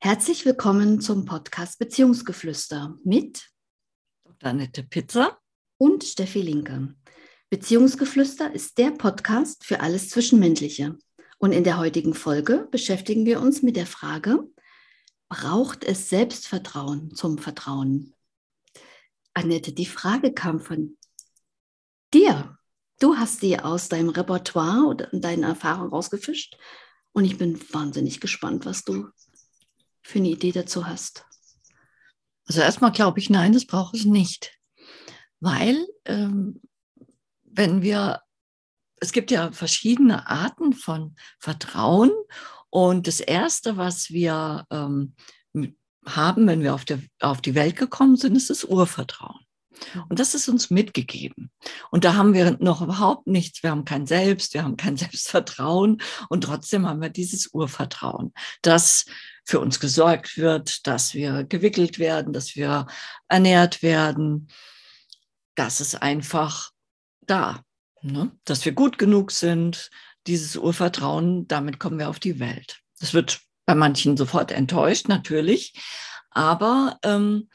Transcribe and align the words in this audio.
Herzlich 0.00 0.46
willkommen 0.46 1.00
zum 1.00 1.24
Podcast 1.24 1.80
Beziehungsgeflüster 1.80 2.96
mit 3.02 3.50
Dr. 4.24 4.50
Annette 4.50 4.84
Pizza 4.84 5.40
und 5.76 6.04
Steffi 6.04 6.40
Linke. 6.40 6.94
Beziehungsgeflüster 7.50 8.54
ist 8.54 8.78
der 8.78 8.92
Podcast 8.92 9.64
für 9.64 9.80
alles 9.80 10.10
Zwischenmenschliche. 10.10 10.96
Und 11.38 11.50
in 11.50 11.64
der 11.64 11.78
heutigen 11.78 12.14
Folge 12.14 12.68
beschäftigen 12.70 13.26
wir 13.26 13.40
uns 13.40 13.62
mit 13.62 13.74
der 13.74 13.88
Frage, 13.88 14.44
braucht 15.28 15.82
es 15.82 16.08
Selbstvertrauen 16.08 17.12
zum 17.16 17.36
Vertrauen? 17.36 18.14
Annette, 19.34 19.72
die 19.72 19.86
Frage 19.86 20.32
kam 20.32 20.60
von 20.60 20.96
dir. 22.14 22.56
Du 23.00 23.16
hast 23.16 23.40
sie 23.40 23.58
aus 23.58 23.88
deinem 23.88 24.10
Repertoire 24.10 24.86
und 24.86 25.24
deinen 25.24 25.42
Erfahrungen 25.42 25.90
rausgefischt. 25.90 26.56
Und 27.10 27.24
ich 27.24 27.36
bin 27.36 27.60
wahnsinnig 27.72 28.20
gespannt, 28.20 28.64
was 28.64 28.84
du 28.84 29.08
für 30.08 30.18
eine 30.18 30.28
Idee 30.28 30.52
dazu 30.52 30.86
hast? 30.86 31.26
Also 32.46 32.62
erstmal 32.62 32.92
glaube 32.92 33.18
ich, 33.18 33.28
nein, 33.28 33.52
das 33.52 33.66
braucht 33.66 33.94
es 33.94 34.06
nicht. 34.06 34.58
Weil 35.38 35.86
ähm, 36.06 36.62
wenn 37.44 37.82
wir, 37.82 38.22
es 39.00 39.12
gibt 39.12 39.30
ja 39.30 39.52
verschiedene 39.52 40.26
Arten 40.26 40.72
von 40.72 41.14
Vertrauen 41.38 42.10
und 42.70 43.06
das 43.06 43.20
Erste, 43.20 43.76
was 43.76 44.08
wir 44.08 44.66
ähm, 44.70 45.14
haben, 46.06 46.46
wenn 46.46 46.62
wir 46.62 46.74
auf, 46.74 46.86
der, 46.86 47.00
auf 47.20 47.42
die 47.42 47.54
Welt 47.54 47.76
gekommen 47.76 48.16
sind, 48.16 48.34
ist 48.34 48.48
das 48.48 48.64
Urvertrauen. 48.64 49.44
Und 50.08 50.18
das 50.18 50.34
ist 50.34 50.48
uns 50.48 50.70
mitgegeben. 50.70 51.50
Und 51.90 52.04
da 52.04 52.14
haben 52.14 52.34
wir 52.34 52.56
noch 52.60 52.82
überhaupt 52.82 53.26
nichts. 53.26 53.62
Wir 53.62 53.70
haben 53.70 53.84
kein 53.84 54.06
Selbst, 54.06 54.54
wir 54.54 54.62
haben 54.62 54.76
kein 54.76 54.96
Selbstvertrauen 54.98 56.00
und 56.28 56.44
trotzdem 56.44 56.86
haben 56.86 57.00
wir 57.00 57.10
dieses 57.10 57.48
Urvertrauen, 57.48 58.32
dass 58.62 59.04
für 59.44 59.60
uns 59.60 59.80
gesorgt 59.80 60.36
wird, 60.36 60.86
dass 60.86 61.14
wir 61.14 61.44
gewickelt 61.44 61.98
werden, 61.98 62.32
dass 62.32 62.54
wir 62.54 62.86
ernährt 63.28 63.82
werden. 63.82 64.48
Das 65.54 65.80
ist 65.80 66.02
einfach 66.02 66.70
da, 67.22 67.62
ne? 68.02 68.30
dass 68.44 68.64
wir 68.64 68.72
gut 68.72 68.98
genug 68.98 69.30
sind. 69.30 69.90
Dieses 70.26 70.56
Urvertrauen, 70.56 71.48
damit 71.48 71.80
kommen 71.80 71.98
wir 71.98 72.10
auf 72.10 72.18
die 72.18 72.38
Welt. 72.38 72.80
Das 73.00 73.14
wird 73.14 73.40
bei 73.64 73.74
manchen 73.74 74.16
sofort 74.16 74.52
enttäuscht, 74.52 75.08
natürlich. 75.08 75.72
Aber 76.30 76.98
ähm, 77.02 77.48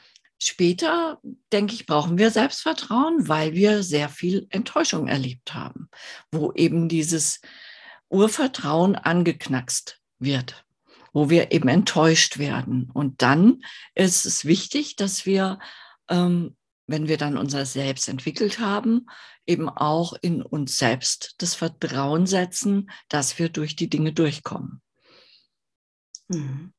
Später, 0.46 1.20
denke 1.52 1.72
ich, 1.72 1.86
brauchen 1.86 2.18
wir 2.18 2.30
Selbstvertrauen, 2.30 3.28
weil 3.28 3.54
wir 3.54 3.82
sehr 3.82 4.10
viel 4.10 4.46
Enttäuschung 4.50 5.08
erlebt 5.08 5.54
haben, 5.54 5.88
wo 6.30 6.52
eben 6.52 6.90
dieses 6.90 7.40
Urvertrauen 8.10 8.94
angeknackst 8.94 10.02
wird, 10.18 10.66
wo 11.14 11.30
wir 11.30 11.50
eben 11.50 11.68
enttäuscht 11.68 12.36
werden. 12.36 12.90
Und 12.92 13.22
dann 13.22 13.62
ist 13.94 14.26
es 14.26 14.44
wichtig, 14.44 14.96
dass 14.96 15.24
wir, 15.24 15.60
ähm, 16.10 16.54
wenn 16.86 17.08
wir 17.08 17.16
dann 17.16 17.38
unser 17.38 17.64
Selbst 17.64 18.06
entwickelt 18.06 18.58
haben, 18.58 19.06
eben 19.46 19.70
auch 19.70 20.12
in 20.20 20.42
uns 20.42 20.76
selbst 20.76 21.36
das 21.38 21.54
Vertrauen 21.54 22.26
setzen, 22.26 22.90
dass 23.08 23.38
wir 23.38 23.48
durch 23.48 23.76
die 23.76 23.88
Dinge 23.88 24.12
durchkommen. 24.12 24.82
Mhm 26.28 26.74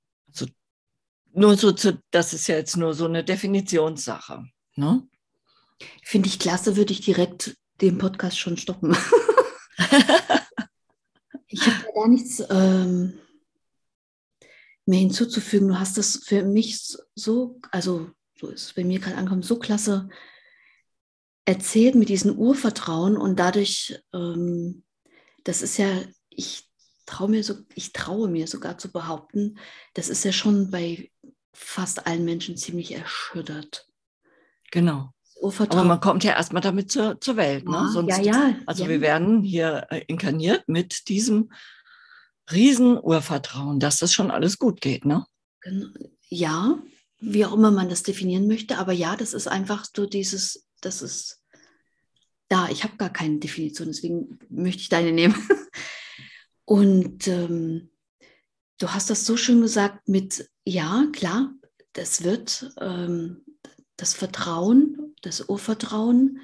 nur 1.36 1.58
so 1.58 1.72
zu, 1.72 2.02
das 2.12 2.34
ist 2.34 2.48
ja 2.48 2.56
jetzt 2.56 2.78
nur 2.78 2.94
so 2.94 3.06
eine 3.06 3.24
Definitionssache. 3.24 4.46
Ne? 4.76 5.08
Finde 6.04 6.28
ich 6.30 6.40
klasse, 6.40 6.76
würde 6.78 6.94
ich 6.94 7.02
direkt 7.02 7.58
den 7.82 7.98
Podcast 7.98 8.40
schon 8.40 8.58
stoppen. 8.58 8.96
ich 11.48 11.62
habe 11.66 11.86
gar 11.94 12.08
nichts 12.08 12.42
ähm, 12.50 13.20
mehr 14.86 15.00
hinzuzufügen. 15.00 15.68
Du 15.68 15.80
hast 15.80 15.98
das 15.98 16.22
für 16.26 16.44
mich 16.44 16.96
so, 17.16 17.60
also 17.72 18.10
so 18.40 18.48
ist 18.48 18.64
es 18.64 18.74
bei 18.74 18.84
mir 18.84 19.00
gerade 19.00 19.18
angekommen, 19.18 19.44
so 19.44 19.60
klasse 19.60 20.10
erzählt 21.46 21.96
mit 21.96 22.10
diesem 22.10 22.38
Urvertrauen 22.38 23.18
und 23.18 23.40
dadurch, 23.40 24.00
ähm, 24.14 24.84
das 25.44 25.62
ist 25.62 25.78
ja, 25.78 26.02
ich 26.30 26.70
traue 27.06 27.30
mir 27.30 27.44
so, 27.44 27.56
ich 27.76 27.94
traue 27.94 28.28
mir 28.28 28.48
sogar 28.48 28.78
zu 28.78 28.92
behaupten, 28.92 29.60
das 29.94 30.10
ist 30.10 30.26
ja 30.26 30.32
schon 30.32 30.72
bei 30.72 31.12
fast 31.56 32.06
allen 32.06 32.26
Menschen 32.26 32.58
ziemlich 32.58 32.94
erschüttert. 32.94 33.88
Genau. 34.72 35.12
Aber 35.42 35.84
man 35.84 36.00
kommt 36.00 36.24
ja 36.24 36.34
erstmal 36.34 36.62
damit 36.62 36.92
zur, 36.92 37.20
zur 37.20 37.38
Welt. 37.38 37.68
Ne? 37.68 37.90
Sonst, 37.92 38.18
ja, 38.18 38.24
ja. 38.24 38.56
Also 38.66 38.84
ja. 38.84 38.90
wir 38.90 39.02
werden 39.02 39.44
hier 39.44 39.88
äh, 39.90 40.02
inkarniert 40.08 40.68
mit 40.68 41.08
diesem 41.10 41.52
riesen 42.52 42.98
Urvertrauen, 42.98 43.80
dass 43.80 44.00
das 44.00 44.14
schon 44.14 44.32
alles 44.32 44.58
gut 44.58 44.82
geht. 44.82 45.06
Ne? 45.06 45.26
Ja, 46.30 46.80
wie 47.20 47.46
auch 47.46 47.54
immer 47.54 47.72
man 47.72 47.90
das 47.90 48.04
definieren 48.04 48.48
möchte. 48.48 48.78
Aber 48.78 48.94
ja, 48.94 49.16
das 49.16 49.34
ist 49.34 49.48
einfach 49.48 49.86
so 49.96 50.06
dieses, 50.06 50.66
das 50.82 51.02
ist 51.02 51.42
da. 52.48 52.70
Ich 52.70 52.84
habe 52.84 52.98
gar 52.98 53.12
keine 53.12 53.40
Definition, 53.40 53.88
deswegen 53.88 54.40
möchte 54.50 54.82
ich 54.82 54.90
deine 54.90 55.12
nehmen. 55.12 55.36
Und 56.66 57.28
ähm, 57.28 57.92
du 58.80 58.90
hast 58.90 59.10
das 59.10 59.26
so 59.26 59.38
schön 59.38 59.62
gesagt 59.62 60.08
mit, 60.08 60.50
ja, 60.66 61.08
klar, 61.14 61.54
das 61.94 62.24
wird 62.24 62.74
ähm, 62.82 63.46
das 63.98 64.14
Vertrauen, 64.14 65.16
das 65.22 65.48
Urvertrauen, 65.48 66.42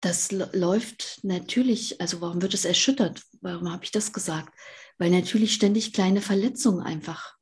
das 0.00 0.32
läuft 0.32 1.20
natürlich, 1.22 2.00
also 2.00 2.20
warum 2.22 2.40
wird 2.40 2.54
es 2.54 2.64
erschüttert? 2.64 3.22
Warum 3.42 3.70
habe 3.70 3.84
ich 3.84 3.90
das 3.90 4.12
gesagt? 4.12 4.54
Weil 4.96 5.10
natürlich 5.10 5.52
ständig 5.52 5.92
kleine 5.92 6.22
Verletzungen 6.22 6.80
einfach 6.80 7.36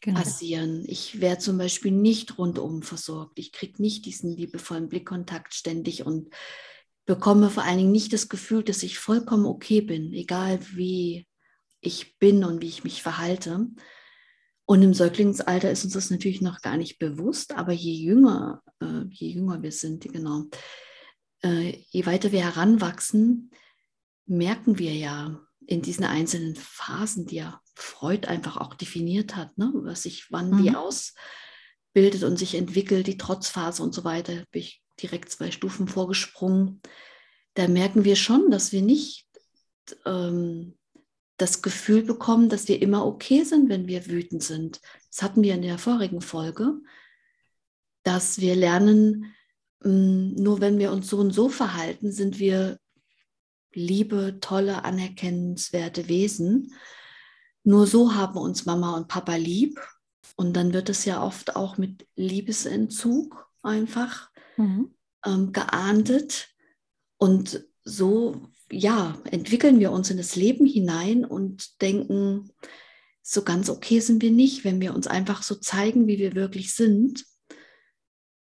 genau. 0.00 0.20
passieren. 0.20 0.84
Ich 0.86 1.20
werde 1.20 1.42
zum 1.42 1.58
Beispiel 1.58 1.90
nicht 1.90 2.38
rundum 2.38 2.82
versorgt. 2.82 3.38
Ich 3.38 3.50
kriege 3.50 3.82
nicht 3.82 4.06
diesen 4.06 4.36
liebevollen 4.36 4.88
Blickkontakt 4.88 5.54
ständig 5.54 6.06
und 6.06 6.32
bekomme 7.04 7.50
vor 7.50 7.64
allen 7.64 7.78
Dingen 7.78 7.92
nicht 7.92 8.12
das 8.12 8.28
Gefühl, 8.28 8.62
dass 8.62 8.82
ich 8.82 8.98
vollkommen 8.98 9.46
okay 9.46 9.80
bin, 9.80 10.12
egal 10.12 10.60
wie 10.74 11.26
ich 11.80 12.18
bin 12.18 12.44
und 12.44 12.60
wie 12.62 12.68
ich 12.68 12.84
mich 12.84 13.02
verhalte. 13.02 13.66
Und 14.64 14.82
im 14.82 14.92
Säuglingsalter 14.92 15.70
ist 15.70 15.84
uns 15.84 15.94
das 15.94 16.10
natürlich 16.10 16.42
noch 16.42 16.60
gar 16.60 16.76
nicht 16.76 16.98
bewusst, 16.98 17.54
aber 17.54 17.72
je 17.72 17.92
jünger, 17.92 18.62
äh, 18.80 19.04
je 19.10 19.30
jünger 19.30 19.62
wir 19.62 19.72
sind, 19.72 20.04
genau, 20.12 20.44
äh, 21.42 21.78
je 21.88 22.04
weiter 22.04 22.32
wir 22.32 22.42
heranwachsen, 22.42 23.50
merken 24.26 24.78
wir 24.78 24.94
ja 24.94 25.40
in 25.66 25.82
diesen 25.82 26.04
einzelnen 26.04 26.56
Phasen, 26.56 27.26
die 27.26 27.36
ja 27.36 27.60
Freud 27.74 28.26
einfach 28.26 28.56
auch 28.56 28.74
definiert 28.74 29.36
hat, 29.36 29.56
ne, 29.58 29.70
was 29.74 30.02
sich 30.02 30.26
wann 30.30 30.50
mhm. 30.50 30.64
wie 30.64 30.70
ausbildet 30.74 32.24
und 32.24 32.38
sich 32.38 32.54
entwickelt, 32.54 33.06
die 33.06 33.18
Trotzphase 33.18 33.82
und 33.82 33.94
so 33.94 34.04
weiter, 34.04 34.44
bin 34.50 34.62
ich 34.62 34.82
direkt 35.00 35.30
zwei 35.30 35.50
Stufen 35.50 35.88
vorgesprungen. 35.88 36.80
Da 37.54 37.68
merken 37.68 38.04
wir 38.04 38.16
schon, 38.16 38.50
dass 38.50 38.72
wir 38.72 38.82
nicht 38.82 39.26
ähm, 40.04 40.77
das 41.38 41.62
Gefühl 41.62 42.02
bekommen, 42.02 42.48
dass 42.48 42.68
wir 42.68 42.82
immer 42.82 43.06
okay 43.06 43.44
sind, 43.44 43.68
wenn 43.68 43.86
wir 43.86 44.06
wütend 44.06 44.42
sind. 44.42 44.80
Das 45.10 45.22
hatten 45.22 45.42
wir 45.42 45.54
in 45.54 45.62
der 45.62 45.78
vorigen 45.78 46.20
Folge, 46.20 46.80
dass 48.02 48.40
wir 48.40 48.54
lernen, 48.56 49.34
mm, 49.82 50.34
nur 50.34 50.60
wenn 50.60 50.78
wir 50.78 50.92
uns 50.92 51.08
so 51.08 51.18
und 51.18 51.32
so 51.32 51.48
verhalten, 51.48 52.12
sind 52.12 52.38
wir 52.38 52.78
liebe, 53.72 54.38
tolle, 54.40 54.84
anerkennenswerte 54.84 56.08
Wesen. 56.08 56.74
Nur 57.62 57.86
so 57.86 58.14
haben 58.14 58.38
uns 58.38 58.66
Mama 58.66 58.96
und 58.96 59.08
Papa 59.08 59.36
lieb. 59.36 59.80
Und 60.36 60.54
dann 60.54 60.72
wird 60.72 60.88
es 60.88 61.04
ja 61.04 61.22
oft 61.22 61.56
auch 61.56 61.78
mit 61.78 62.06
Liebesentzug 62.16 63.48
einfach 63.62 64.30
mhm. 64.56 64.94
ähm, 65.24 65.52
geahndet. 65.52 66.48
Und 67.16 67.64
so 67.84 68.40
ja, 68.70 69.18
entwickeln 69.30 69.80
wir 69.80 69.92
uns 69.92 70.10
in 70.10 70.16
das 70.16 70.36
Leben 70.36 70.66
hinein 70.66 71.24
und 71.24 71.80
denken, 71.80 72.50
so 73.22 73.42
ganz 73.42 73.68
okay 73.68 74.00
sind 74.00 74.22
wir 74.22 74.30
nicht, 74.30 74.64
wenn 74.64 74.80
wir 74.80 74.94
uns 74.94 75.06
einfach 75.06 75.42
so 75.42 75.54
zeigen, 75.54 76.06
wie 76.06 76.18
wir 76.18 76.34
wirklich 76.34 76.74
sind, 76.74 77.24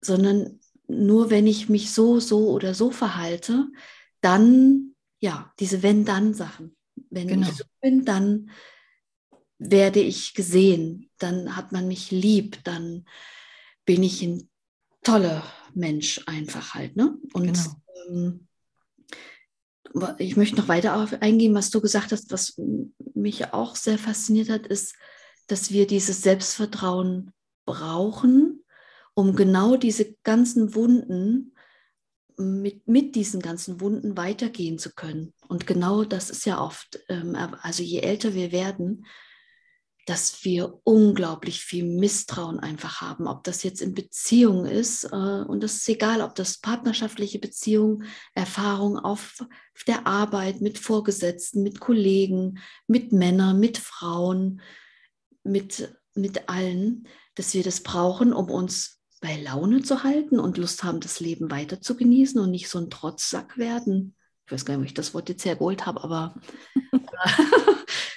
sondern 0.02 0.60
nur 0.88 1.30
wenn 1.30 1.48
ich 1.48 1.68
mich 1.70 1.92
so, 1.92 2.20
so 2.20 2.50
oder 2.50 2.74
so 2.74 2.92
verhalte, 2.92 3.68
dann, 4.22 4.96
ja, 5.20 5.54
diese 5.60 5.84
Wenn-Dann-Sachen. 5.84 6.76
Wenn 7.10 7.28
genau. 7.28 7.50
ich 7.50 7.56
so 7.56 7.64
bin, 7.82 8.06
dann 8.06 8.50
werde 9.60 10.00
ich 10.00 10.34
gesehen, 10.34 11.10
dann 11.18 11.56
hat 11.56 11.72
man 11.72 11.88
mich 11.88 12.12
lieb, 12.12 12.64
dann 12.64 13.06
bin 13.86 14.04
ich 14.04 14.22
ein 14.22 14.50
toller 15.04 15.44
Mensch 15.74 16.22
einfach 16.26 16.74
halt. 16.74 16.96
Ne? 16.96 17.18
Und 17.34 17.54
genau. 17.54 17.76
ähm, 18.10 18.47
ich 20.18 20.38
möchte 20.38 20.58
noch 20.58 20.68
weiter 20.68 21.02
auf 21.02 21.22
eingehen, 21.22 21.54
was 21.54 21.70
du 21.70 21.82
gesagt 21.82 22.12
hast, 22.12 22.32
was 22.32 22.60
mich 23.14 23.54
auch 23.54 23.76
sehr 23.76 23.98
fasziniert 23.98 24.50
hat, 24.50 24.68
ist, 24.68 24.96
dass 25.48 25.72
wir 25.72 25.88
dieses 25.88 26.22
Selbstvertrauen 26.22 27.32
brauchen, 27.66 28.64
um 29.14 29.36
genau 29.36 29.78
diese 29.78 30.14
ganzen 30.24 30.76
Wunden, 30.76 31.54
mit, 32.38 32.88
mit 32.88 33.16
diesen 33.16 33.42
ganzen 33.42 33.82
Wunden 33.82 34.16
weitergehen 34.16 34.78
zu 34.78 34.94
können. 34.94 35.34
Und 35.48 35.66
genau 35.66 36.04
das 36.04 36.30
ist 36.30 36.46
ja 36.46 36.62
oft, 36.62 37.00
ähm, 37.10 37.36
also 37.62 37.82
je 37.82 38.00
älter 38.00 38.36
wir 38.36 38.52
werden, 38.52 39.06
dass 40.08 40.46
wir 40.46 40.80
unglaublich 40.86 41.60
viel 41.60 41.84
Misstrauen 41.84 42.62
einfach 42.62 43.02
haben, 43.02 43.28
ob 43.28 43.44
das 43.44 43.62
jetzt 43.64 43.82
in 43.82 43.94
Beziehungen 43.94 44.66
ist. 44.66 45.04
Äh, 45.04 45.44
und 45.46 45.62
das 45.62 45.76
ist 45.76 45.90
egal, 45.90 46.22
ob 46.22 46.34
das 46.34 46.60
partnerschaftliche 46.60 47.40
Beziehungen, 47.40 48.06
Erfahrungen 48.34 49.00
auf 49.00 49.36
der 49.86 50.08
Arbeit, 50.08 50.62
mit 50.62 50.80
Vorgesetzten, 50.80 51.62
mit 51.62 51.82
Kollegen, 51.82 52.60
mit 52.88 53.12
Männern, 53.12 53.60
mit 53.60 53.78
Frauen, 53.78 54.62
mit, 55.44 55.94
mit 56.16 56.48
allen, 56.48 57.06
dass 57.36 57.54
wir 57.54 57.64
das 57.64 57.84
brauchen, 57.84 58.32
um 58.32 58.50
uns 58.50 59.02
bei 59.20 59.36
Laune 59.42 59.84
zu 59.84 60.04
halten 60.04 60.40
und 60.40 60.58
Lust 60.58 60.86
haben, 60.86 61.02
das 61.02 61.20
Leben 61.20 61.52
weiter 61.52 61.82
zu 61.82 61.98
genießen 61.98 62.40
und 62.40 62.52
nicht 62.52 62.70
so 62.70 62.80
ein 62.80 62.90
Trotzsack 62.90 63.58
werden. 63.58 64.16
Ich 64.46 64.54
weiß 64.54 64.64
gar 64.64 64.76
nicht, 64.76 64.84
ob 64.84 64.88
ich 64.88 64.94
das 64.94 65.14
Wort 65.14 65.28
jetzt 65.28 65.44
hergeholt 65.44 65.86
habe, 65.86 66.02
aber 66.02 66.36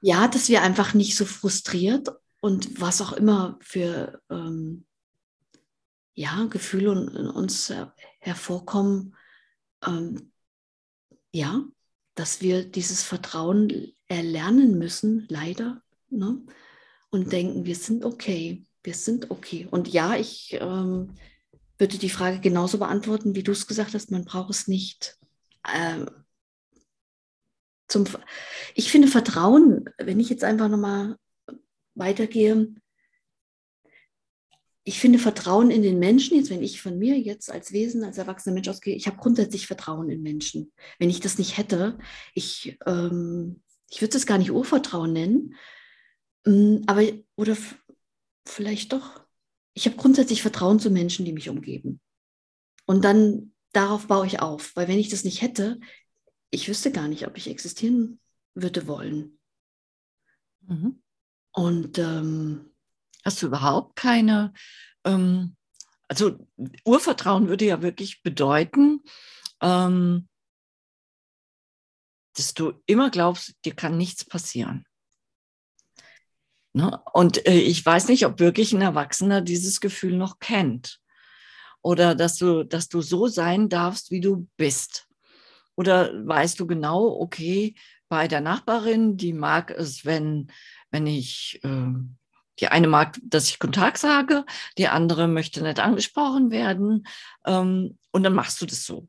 ja, 0.00 0.28
dass 0.28 0.48
wir 0.48 0.62
einfach 0.62 0.94
nicht 0.94 1.16
so 1.16 1.24
frustriert 1.24 2.08
und 2.40 2.80
was 2.80 3.00
auch 3.00 3.12
immer 3.12 3.58
für 3.60 4.20
ähm, 4.30 4.84
ja, 6.14 6.46
Gefühle 6.46 6.92
in 7.16 7.28
uns 7.28 7.72
hervorkommen, 8.20 9.14
ähm, 9.86 10.32
ja, 11.32 11.62
dass 12.14 12.40
wir 12.40 12.64
dieses 12.64 13.02
Vertrauen 13.02 13.92
erlernen 14.08 14.78
müssen, 14.78 15.26
leider, 15.28 15.82
ne? 16.10 16.42
und 17.10 17.32
denken, 17.32 17.64
wir 17.64 17.76
sind 17.76 18.04
okay, 18.04 18.64
wir 18.82 18.94
sind 18.94 19.30
okay. 19.30 19.68
Und 19.70 19.88
ja, 19.88 20.16
ich 20.16 20.56
ähm, 20.60 21.14
würde 21.78 21.98
die 21.98 22.10
Frage 22.10 22.40
genauso 22.40 22.78
beantworten, 22.78 23.34
wie 23.34 23.42
du 23.42 23.52
es 23.52 23.66
gesagt 23.66 23.94
hast, 23.94 24.10
man 24.10 24.24
braucht 24.24 24.50
es 24.50 24.68
nicht. 24.68 25.16
Ähm, 25.72 26.08
zum, 27.88 28.04
ich 28.74 28.90
finde 28.90 29.08
Vertrauen, 29.08 29.88
wenn 29.98 30.20
ich 30.20 30.28
jetzt 30.28 30.44
einfach 30.44 30.68
nochmal 30.68 31.16
weitergehe, 31.94 32.74
ich 34.84 35.00
finde 35.00 35.18
Vertrauen 35.18 35.70
in 35.70 35.82
den 35.82 35.98
Menschen, 35.98 36.38
jetzt 36.38 36.48
wenn 36.48 36.62
ich 36.62 36.80
von 36.80 36.98
mir 36.98 37.18
jetzt 37.18 37.50
als 37.50 37.72
Wesen, 37.72 38.04
als 38.04 38.16
erwachsener 38.16 38.54
Mensch 38.54 38.68
ausgehe, 38.68 38.96
ich 38.96 39.06
habe 39.06 39.18
grundsätzlich 39.18 39.66
Vertrauen 39.66 40.08
in 40.08 40.22
Menschen. 40.22 40.72
Wenn 40.98 41.10
ich 41.10 41.20
das 41.20 41.36
nicht 41.36 41.58
hätte, 41.58 41.98
ich, 42.32 42.78
ähm, 42.86 43.60
ich 43.90 44.00
würde 44.00 44.16
es 44.16 44.24
gar 44.24 44.38
nicht 44.38 44.50
Urvertrauen 44.50 45.12
nennen, 45.12 45.56
ähm, 46.46 46.84
aber 46.86 47.02
oder 47.36 47.54
vielleicht 48.46 48.94
doch. 48.94 49.20
Ich 49.74 49.84
habe 49.84 49.96
grundsätzlich 49.96 50.40
Vertrauen 50.40 50.80
zu 50.80 50.88
Menschen, 50.88 51.26
die 51.26 51.34
mich 51.34 51.50
umgeben. 51.50 52.00
Und 52.86 53.04
dann 53.04 53.52
darauf 53.72 54.06
baue 54.06 54.26
ich 54.26 54.40
auf, 54.40 54.74
weil 54.74 54.88
wenn 54.88 54.98
ich 54.98 55.10
das 55.10 55.22
nicht 55.22 55.42
hätte, 55.42 55.78
ich 56.50 56.68
wüsste 56.68 56.92
gar 56.92 57.08
nicht, 57.08 57.26
ob 57.26 57.36
ich 57.36 57.48
existieren 57.48 58.20
würde 58.54 58.86
wollen. 58.86 59.38
Mhm. 60.62 61.02
Und 61.52 61.98
ähm, 61.98 62.70
hast 63.24 63.42
du 63.42 63.46
überhaupt 63.46 63.96
keine, 63.96 64.52
ähm, 65.04 65.56
also 66.08 66.38
Urvertrauen 66.84 67.48
würde 67.48 67.66
ja 67.66 67.82
wirklich 67.82 68.22
bedeuten, 68.22 69.02
ähm, 69.60 70.28
dass 72.36 72.54
du 72.54 72.80
immer 72.86 73.10
glaubst, 73.10 73.54
dir 73.64 73.74
kann 73.74 73.98
nichts 73.98 74.24
passieren. 74.24 74.84
Ne? 76.72 77.02
Und 77.12 77.44
äh, 77.46 77.58
ich 77.58 77.84
weiß 77.84 78.08
nicht, 78.08 78.24
ob 78.24 78.38
wirklich 78.38 78.72
ein 78.72 78.82
Erwachsener 78.82 79.40
dieses 79.40 79.80
Gefühl 79.80 80.16
noch 80.16 80.38
kennt. 80.38 81.00
Oder 81.82 82.14
dass 82.14 82.36
du, 82.36 82.64
dass 82.64 82.88
du 82.88 83.00
so 83.00 83.26
sein 83.26 83.68
darfst, 83.68 84.10
wie 84.10 84.20
du 84.20 84.48
bist. 84.56 85.07
Oder 85.78 86.10
weißt 86.26 86.58
du 86.58 86.66
genau, 86.66 87.06
okay, 87.20 87.76
bei 88.08 88.26
der 88.26 88.40
Nachbarin, 88.40 89.16
die 89.16 89.32
mag 89.32 89.70
es, 89.70 90.04
wenn, 90.04 90.50
wenn 90.90 91.06
ich, 91.06 91.60
äh, 91.62 91.92
die 92.58 92.66
eine 92.66 92.88
mag, 92.88 93.16
dass 93.22 93.48
ich 93.48 93.60
Kontakt 93.60 93.98
sage, 93.98 94.44
die 94.76 94.88
andere 94.88 95.28
möchte 95.28 95.62
nicht 95.62 95.78
angesprochen 95.78 96.50
werden. 96.50 97.06
Ähm, 97.46 97.96
und 98.10 98.24
dann 98.24 98.34
machst 98.34 98.60
du 98.60 98.66
das 98.66 98.84
so. 98.86 99.06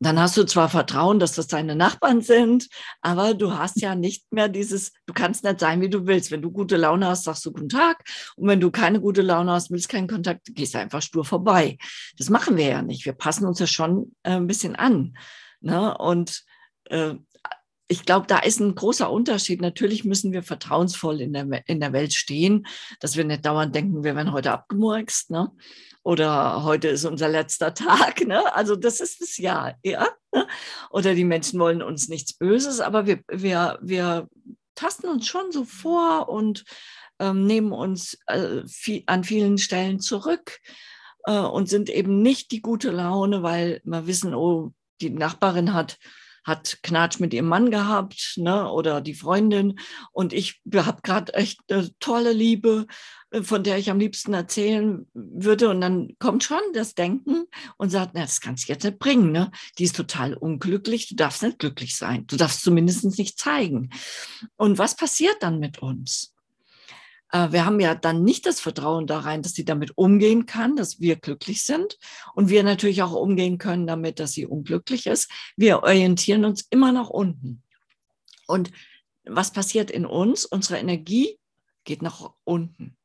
Dann 0.00 0.20
hast 0.20 0.36
du 0.36 0.44
zwar 0.44 0.68
Vertrauen, 0.68 1.18
dass 1.18 1.32
das 1.32 1.46
deine 1.46 1.74
Nachbarn 1.74 2.20
sind, 2.20 2.68
aber 3.00 3.32
du 3.32 3.56
hast 3.56 3.80
ja 3.80 3.94
nicht 3.94 4.30
mehr 4.34 4.50
dieses, 4.50 4.92
du 5.06 5.14
kannst 5.14 5.44
nicht 5.44 5.60
sein, 5.60 5.80
wie 5.80 5.88
du 5.88 6.06
willst. 6.06 6.30
Wenn 6.30 6.42
du 6.42 6.50
gute 6.50 6.76
Laune 6.76 7.06
hast, 7.06 7.24
sagst 7.24 7.46
du 7.46 7.52
guten 7.52 7.70
Tag. 7.70 8.04
Und 8.36 8.48
wenn 8.48 8.60
du 8.60 8.70
keine 8.70 9.00
gute 9.00 9.22
Laune 9.22 9.52
hast, 9.52 9.70
willst 9.70 9.88
keinen 9.88 10.08
Kontakt, 10.08 10.54
gehst 10.54 10.76
einfach 10.76 11.00
stur 11.00 11.24
vorbei. 11.24 11.78
Das 12.18 12.28
machen 12.28 12.58
wir 12.58 12.66
ja 12.66 12.82
nicht. 12.82 13.06
Wir 13.06 13.14
passen 13.14 13.46
uns 13.46 13.60
ja 13.60 13.66
schon 13.66 14.14
äh, 14.24 14.32
ein 14.32 14.46
bisschen 14.46 14.76
an. 14.76 15.14
Ne? 15.60 15.96
Und 15.96 16.44
äh, 16.84 17.14
ich 17.90 18.04
glaube, 18.04 18.28
da 18.28 18.38
ist 18.38 18.60
ein 18.60 18.76
großer 18.76 19.10
Unterschied. 19.10 19.60
Natürlich 19.60 20.04
müssen 20.04 20.32
wir 20.32 20.44
vertrauensvoll 20.44 21.20
in 21.20 21.32
der, 21.32 21.68
in 21.68 21.80
der 21.80 21.92
Welt 21.92 22.12
stehen, 22.12 22.66
dass 23.00 23.16
wir 23.16 23.24
nicht 23.24 23.44
dauernd 23.44 23.74
denken, 23.74 24.04
wir 24.04 24.14
werden 24.14 24.32
heute 24.32 24.52
abgemurkst, 24.52 25.30
ne? 25.30 25.50
Oder 26.04 26.62
heute 26.62 26.88
ist 26.88 27.04
unser 27.04 27.28
letzter 27.28 27.74
Tag, 27.74 28.24
ne? 28.24 28.54
Also 28.54 28.76
das 28.76 29.00
ist 29.00 29.20
das 29.20 29.38
Jahr, 29.38 29.74
ja. 29.82 30.06
Oder 30.90 31.16
die 31.16 31.24
Menschen 31.24 31.58
wollen 31.58 31.82
uns 31.82 32.08
nichts 32.08 32.32
Böses, 32.32 32.80
aber 32.80 33.06
wir, 33.06 33.22
wir, 33.28 33.80
wir 33.82 34.28
tasten 34.76 35.08
uns 35.08 35.26
schon 35.26 35.50
so 35.50 35.64
vor 35.64 36.28
und 36.28 36.64
ähm, 37.18 37.44
nehmen 37.44 37.72
uns 37.72 38.18
äh, 38.28 38.62
viel, 38.68 39.02
an 39.06 39.24
vielen 39.24 39.58
Stellen 39.58 39.98
zurück 39.98 40.60
äh, 41.24 41.32
und 41.32 41.68
sind 41.68 41.90
eben 41.90 42.22
nicht 42.22 42.52
die 42.52 42.62
gute 42.62 42.92
Laune, 42.92 43.42
weil 43.42 43.80
wir 43.84 44.06
wissen, 44.06 44.32
oh, 44.32 44.72
die 45.00 45.10
Nachbarin 45.10 45.74
hat 45.74 45.98
hat 46.44 46.78
Knatsch 46.82 47.20
mit 47.20 47.34
ihrem 47.34 47.48
Mann 47.48 47.70
gehabt, 47.70 48.34
ne, 48.36 48.70
oder 48.70 49.00
die 49.00 49.14
Freundin. 49.14 49.78
Und 50.12 50.32
ich 50.32 50.60
habe 50.74 51.02
gerade 51.02 51.34
echt 51.34 51.60
eine 51.70 51.90
tolle 51.98 52.32
Liebe, 52.32 52.86
äh, 53.30 53.42
von 53.42 53.62
der 53.62 53.78
ich 53.78 53.90
am 53.90 53.98
liebsten 53.98 54.34
erzählen 54.34 55.06
würde. 55.14 55.68
Und 55.68 55.80
dann 55.80 56.16
kommt 56.18 56.44
schon 56.44 56.60
das 56.74 56.94
Denken 56.94 57.44
und 57.76 57.90
sagt, 57.90 58.12
na, 58.14 58.22
das 58.22 58.40
kannst 58.40 58.68
du 58.68 58.72
jetzt 58.72 58.84
nicht 58.84 58.98
bringen, 58.98 59.32
ne? 59.32 59.50
Die 59.78 59.84
ist 59.84 59.96
total 59.96 60.34
unglücklich, 60.34 61.08
du 61.08 61.14
darfst 61.14 61.42
nicht 61.42 61.58
glücklich 61.58 61.96
sein. 61.96 62.26
Du 62.26 62.36
darfst 62.36 62.62
zumindest 62.62 63.04
nicht 63.18 63.38
zeigen. 63.38 63.90
Und 64.56 64.78
was 64.78 64.96
passiert 64.96 65.36
dann 65.40 65.58
mit 65.58 65.80
uns? 65.80 66.34
Äh, 67.32 67.52
wir 67.52 67.64
haben 67.64 67.80
ja 67.80 67.94
dann 67.94 68.22
nicht 68.22 68.46
das 68.46 68.60
Vertrauen 68.60 69.06
da 69.06 69.20
rein, 69.20 69.42
dass 69.42 69.52
sie 69.52 69.64
damit 69.64 69.96
umgehen 69.96 70.46
kann, 70.46 70.76
dass 70.76 71.00
wir 71.00 71.16
glücklich 71.16 71.64
sind 71.64 71.98
und 72.34 72.48
wir 72.48 72.62
natürlich 72.62 73.02
auch 73.02 73.12
umgehen 73.12 73.58
können 73.58 73.86
damit, 73.86 74.20
dass 74.20 74.32
sie 74.32 74.46
unglücklich 74.46 75.06
ist. 75.06 75.30
Wir 75.56 75.82
orientieren 75.82 76.44
uns 76.44 76.66
immer 76.70 76.92
nach 76.92 77.10
unten. 77.10 77.62
Und 78.46 78.70
was 79.24 79.52
passiert 79.52 79.90
in 79.90 80.06
uns? 80.06 80.44
Unsere 80.44 80.78
Energie 80.78 81.38
geht 81.84 82.02
nach 82.02 82.32
unten. 82.44 82.96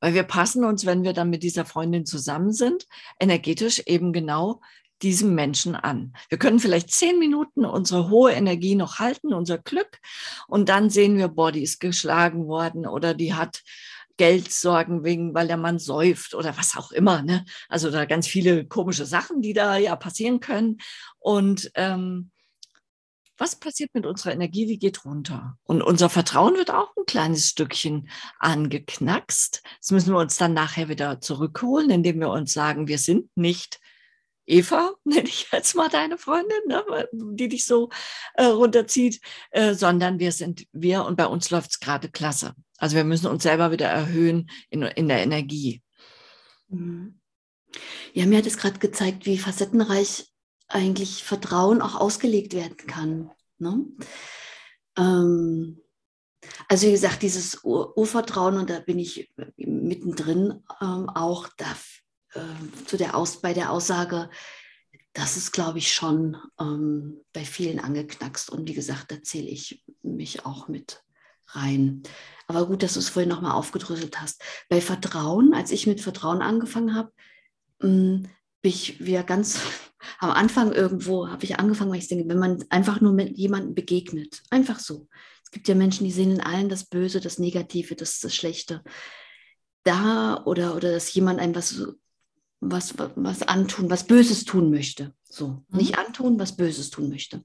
Weil 0.00 0.14
wir 0.14 0.24
passen 0.24 0.64
uns, 0.64 0.84
wenn 0.84 1.04
wir 1.04 1.12
dann 1.12 1.30
mit 1.30 1.44
dieser 1.44 1.64
Freundin 1.64 2.04
zusammen 2.04 2.52
sind, 2.52 2.88
energetisch 3.20 3.78
eben 3.86 4.12
genau 4.12 4.60
diesem 5.02 5.34
Menschen 5.34 5.74
an. 5.74 6.12
Wir 6.28 6.38
können 6.38 6.60
vielleicht 6.60 6.90
zehn 6.90 7.18
Minuten 7.18 7.64
unsere 7.64 8.08
hohe 8.08 8.32
Energie 8.32 8.74
noch 8.74 8.98
halten, 8.98 9.32
unser 9.32 9.58
Glück, 9.58 9.98
und 10.46 10.68
dann 10.68 10.90
sehen 10.90 11.16
wir, 11.16 11.28
boah, 11.28 11.52
die 11.52 11.62
ist 11.62 11.80
geschlagen 11.80 12.46
worden 12.46 12.86
oder 12.86 13.14
die 13.14 13.34
hat 13.34 13.62
Geldsorgen 14.16 15.04
wegen, 15.04 15.34
weil 15.34 15.48
der 15.48 15.56
Mann 15.56 15.78
säuft 15.78 16.34
oder 16.34 16.56
was 16.56 16.76
auch 16.76 16.92
immer. 16.92 17.22
Ne? 17.22 17.44
Also 17.68 17.90
da 17.90 18.04
ganz 18.04 18.26
viele 18.26 18.66
komische 18.66 19.06
Sachen, 19.06 19.42
die 19.42 19.52
da 19.52 19.76
ja 19.76 19.96
passieren 19.96 20.40
können. 20.40 20.78
Und 21.18 21.70
ähm, 21.74 22.30
was 23.38 23.56
passiert 23.56 23.90
mit 23.94 24.06
unserer 24.06 24.32
Energie? 24.32 24.66
Die 24.66 24.78
geht 24.78 25.04
runter. 25.04 25.58
Und 25.64 25.82
unser 25.82 26.08
Vertrauen 26.08 26.54
wird 26.54 26.70
auch 26.70 26.96
ein 26.96 27.06
kleines 27.06 27.48
Stückchen 27.48 28.08
angeknackst. 28.38 29.62
Das 29.80 29.90
müssen 29.90 30.12
wir 30.12 30.20
uns 30.20 30.36
dann 30.36 30.54
nachher 30.54 30.88
wieder 30.88 31.20
zurückholen, 31.20 31.90
indem 31.90 32.20
wir 32.20 32.30
uns 32.30 32.52
sagen, 32.52 32.86
wir 32.86 32.98
sind 32.98 33.28
nicht 33.34 33.80
Eva, 34.46 34.92
nenne 35.04 35.28
ich 35.28 35.48
jetzt 35.52 35.74
mal 35.74 35.88
deine 35.88 36.18
Freundin, 36.18 36.62
ne, 36.66 37.08
die 37.12 37.48
dich 37.48 37.66
so 37.66 37.90
äh, 38.34 38.44
runterzieht, 38.44 39.20
äh, 39.50 39.74
sondern 39.74 40.18
wir 40.18 40.32
sind 40.32 40.66
wir 40.72 41.04
und 41.04 41.16
bei 41.16 41.26
uns 41.26 41.50
läuft 41.50 41.70
es 41.70 41.80
gerade 41.80 42.10
klasse. 42.10 42.54
Also 42.78 42.96
wir 42.96 43.04
müssen 43.04 43.28
uns 43.28 43.42
selber 43.42 43.70
wieder 43.70 43.86
erhöhen 43.86 44.50
in, 44.70 44.82
in 44.82 45.08
der 45.08 45.22
Energie. 45.22 45.82
Mhm. 46.68 47.20
Ja, 48.12 48.26
mir 48.26 48.38
hat 48.38 48.46
es 48.46 48.58
gerade 48.58 48.78
gezeigt, 48.78 49.24
wie 49.24 49.38
facettenreich 49.38 50.30
eigentlich 50.68 51.24
Vertrauen 51.24 51.80
auch 51.80 51.94
ausgelegt 51.94 52.54
werden 52.54 52.76
kann. 52.76 53.30
Ne? 53.58 53.84
Ähm, 54.96 55.80
also 56.68 56.86
wie 56.86 56.92
gesagt, 56.92 57.22
dieses 57.22 57.64
Ur 57.64 57.96
Urvertrauen, 57.96 58.56
und 58.56 58.70
da 58.70 58.80
bin 58.80 58.98
ich 58.98 59.32
mittendrin 59.56 60.62
ähm, 60.80 61.08
auch, 61.08 61.48
da 61.56 61.66
äh, 62.34 62.86
zu 62.86 62.96
der 62.96 63.16
Aus, 63.16 63.40
bei 63.40 63.52
der 63.52 63.70
Aussage, 63.70 64.30
das 65.12 65.36
ist, 65.36 65.52
glaube 65.52 65.78
ich, 65.78 65.92
schon 65.92 66.36
ähm, 66.58 67.20
bei 67.32 67.44
vielen 67.44 67.80
angeknackst. 67.80 68.50
Und 68.50 68.68
wie 68.68 68.74
gesagt, 68.74 69.10
da 69.10 69.22
zähle 69.22 69.48
ich 69.48 69.84
mich 70.02 70.46
auch 70.46 70.68
mit 70.68 71.02
rein. 71.48 72.02
Aber 72.46 72.66
gut, 72.66 72.82
dass 72.82 72.94
du 72.94 73.00
es 73.00 73.10
vorhin 73.10 73.28
nochmal 73.28 73.52
aufgedröselt 73.52 74.20
hast. 74.20 74.42
Bei 74.68 74.80
Vertrauen, 74.80 75.52
als 75.54 75.70
ich 75.70 75.86
mit 75.86 76.00
Vertrauen 76.00 76.40
angefangen 76.40 76.94
habe, 76.94 77.12
hm, 77.80 78.28
bin 78.62 78.70
ich 78.70 79.04
wieder 79.04 79.22
ganz 79.22 79.60
am 80.18 80.30
Anfang 80.30 80.72
irgendwo, 80.72 81.28
habe 81.28 81.44
ich 81.44 81.58
angefangen, 81.58 81.90
weil 81.90 81.98
ich 81.98 82.08
denke, 82.08 82.28
wenn 82.28 82.38
man 82.38 82.64
einfach 82.70 83.00
nur 83.00 83.12
mit 83.12 83.36
jemandem 83.36 83.74
begegnet, 83.74 84.42
einfach 84.50 84.78
so, 84.78 85.08
gibt 85.52 85.68
ja 85.68 85.74
Menschen, 85.74 86.04
die 86.04 86.12
sehen 86.12 86.32
in 86.32 86.40
allen 86.40 86.68
das 86.68 86.84
Böse, 86.84 87.20
das 87.20 87.38
Negative, 87.38 87.94
das, 87.94 88.18
das 88.18 88.34
Schlechte. 88.34 88.82
Da 89.84 90.42
oder, 90.44 90.74
oder 90.74 90.92
dass 90.92 91.12
jemand 91.14 91.38
einem 91.38 91.54
was, 91.54 91.82
was, 92.62 92.94
was 93.16 93.42
antun, 93.42 93.90
was 93.90 94.06
Böses 94.06 94.44
tun 94.44 94.70
möchte. 94.70 95.12
So, 95.24 95.64
mhm. 95.68 95.78
nicht 95.78 95.98
antun, 95.98 96.38
was 96.38 96.56
Böses 96.56 96.90
tun 96.90 97.10
möchte. 97.10 97.44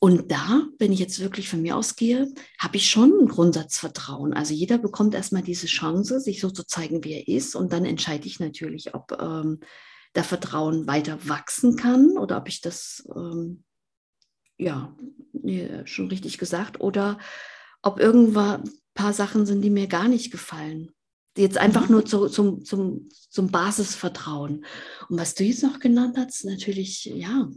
Und 0.00 0.30
da, 0.30 0.62
wenn 0.78 0.92
ich 0.92 1.00
jetzt 1.00 1.18
wirklich 1.20 1.48
von 1.48 1.62
mir 1.62 1.76
ausgehe, 1.76 2.32
habe 2.58 2.76
ich 2.76 2.88
schon 2.88 3.12
ein 3.20 3.28
Grundsatzvertrauen. 3.28 4.32
Also 4.32 4.54
jeder 4.54 4.78
bekommt 4.78 5.14
erstmal 5.14 5.42
diese 5.42 5.66
Chance, 5.66 6.20
sich 6.20 6.40
so 6.40 6.50
zu 6.50 6.64
zeigen, 6.64 7.02
wie 7.02 7.14
er 7.14 7.26
ist. 7.26 7.56
Und 7.56 7.72
dann 7.72 7.84
entscheide 7.84 8.26
ich 8.26 8.38
natürlich, 8.38 8.94
ob 8.94 9.16
ähm, 9.20 9.60
der 10.14 10.24
Vertrauen 10.24 10.86
weiter 10.86 11.28
wachsen 11.28 11.76
kann 11.76 12.16
oder 12.16 12.38
ob 12.38 12.48
ich 12.48 12.60
das, 12.60 13.08
ähm, 13.14 13.64
ja, 14.56 14.96
schon 15.84 16.08
richtig 16.08 16.38
gesagt, 16.38 16.80
oder 16.80 17.18
ob 17.82 18.00
irgendwann 18.00 18.62
ein 18.62 18.72
paar 18.94 19.12
Sachen 19.12 19.46
sind, 19.46 19.62
die 19.62 19.70
mir 19.70 19.86
gar 19.86 20.08
nicht 20.08 20.30
gefallen. 20.30 20.92
Jetzt 21.36 21.58
einfach 21.58 21.86
mhm. 21.86 21.92
nur 21.92 22.04
zu, 22.04 22.28
zum, 22.28 22.64
zum, 22.64 23.08
zum 23.10 23.50
Basisvertrauen. 23.50 24.64
Und 25.08 25.18
was 25.18 25.34
du 25.34 25.44
jetzt 25.44 25.62
noch 25.62 25.78
genannt 25.78 26.16
hast, 26.16 26.44
natürlich, 26.44 27.04
ja, 27.04 27.48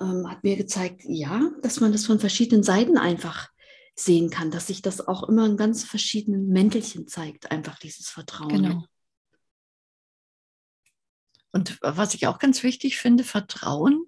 ähm, 0.00 0.30
hat 0.30 0.44
mir 0.44 0.56
gezeigt, 0.56 1.02
ja, 1.04 1.50
dass 1.62 1.80
man 1.80 1.92
das 1.92 2.06
von 2.06 2.18
verschiedenen 2.20 2.62
Seiten 2.62 2.96
einfach 2.96 3.50
sehen 3.94 4.30
kann, 4.30 4.50
dass 4.50 4.68
sich 4.68 4.82
das 4.82 5.06
auch 5.06 5.28
immer 5.28 5.46
in 5.46 5.56
ganz 5.56 5.84
verschiedenen 5.84 6.48
Mäntelchen 6.48 7.06
zeigt, 7.06 7.50
einfach 7.50 7.78
dieses 7.78 8.08
Vertrauen. 8.08 8.48
Genau. 8.48 8.84
Und 11.52 11.78
was 11.82 12.14
ich 12.14 12.26
auch 12.26 12.38
ganz 12.38 12.62
wichtig 12.62 12.98
finde, 12.98 13.24
Vertrauen, 13.24 14.06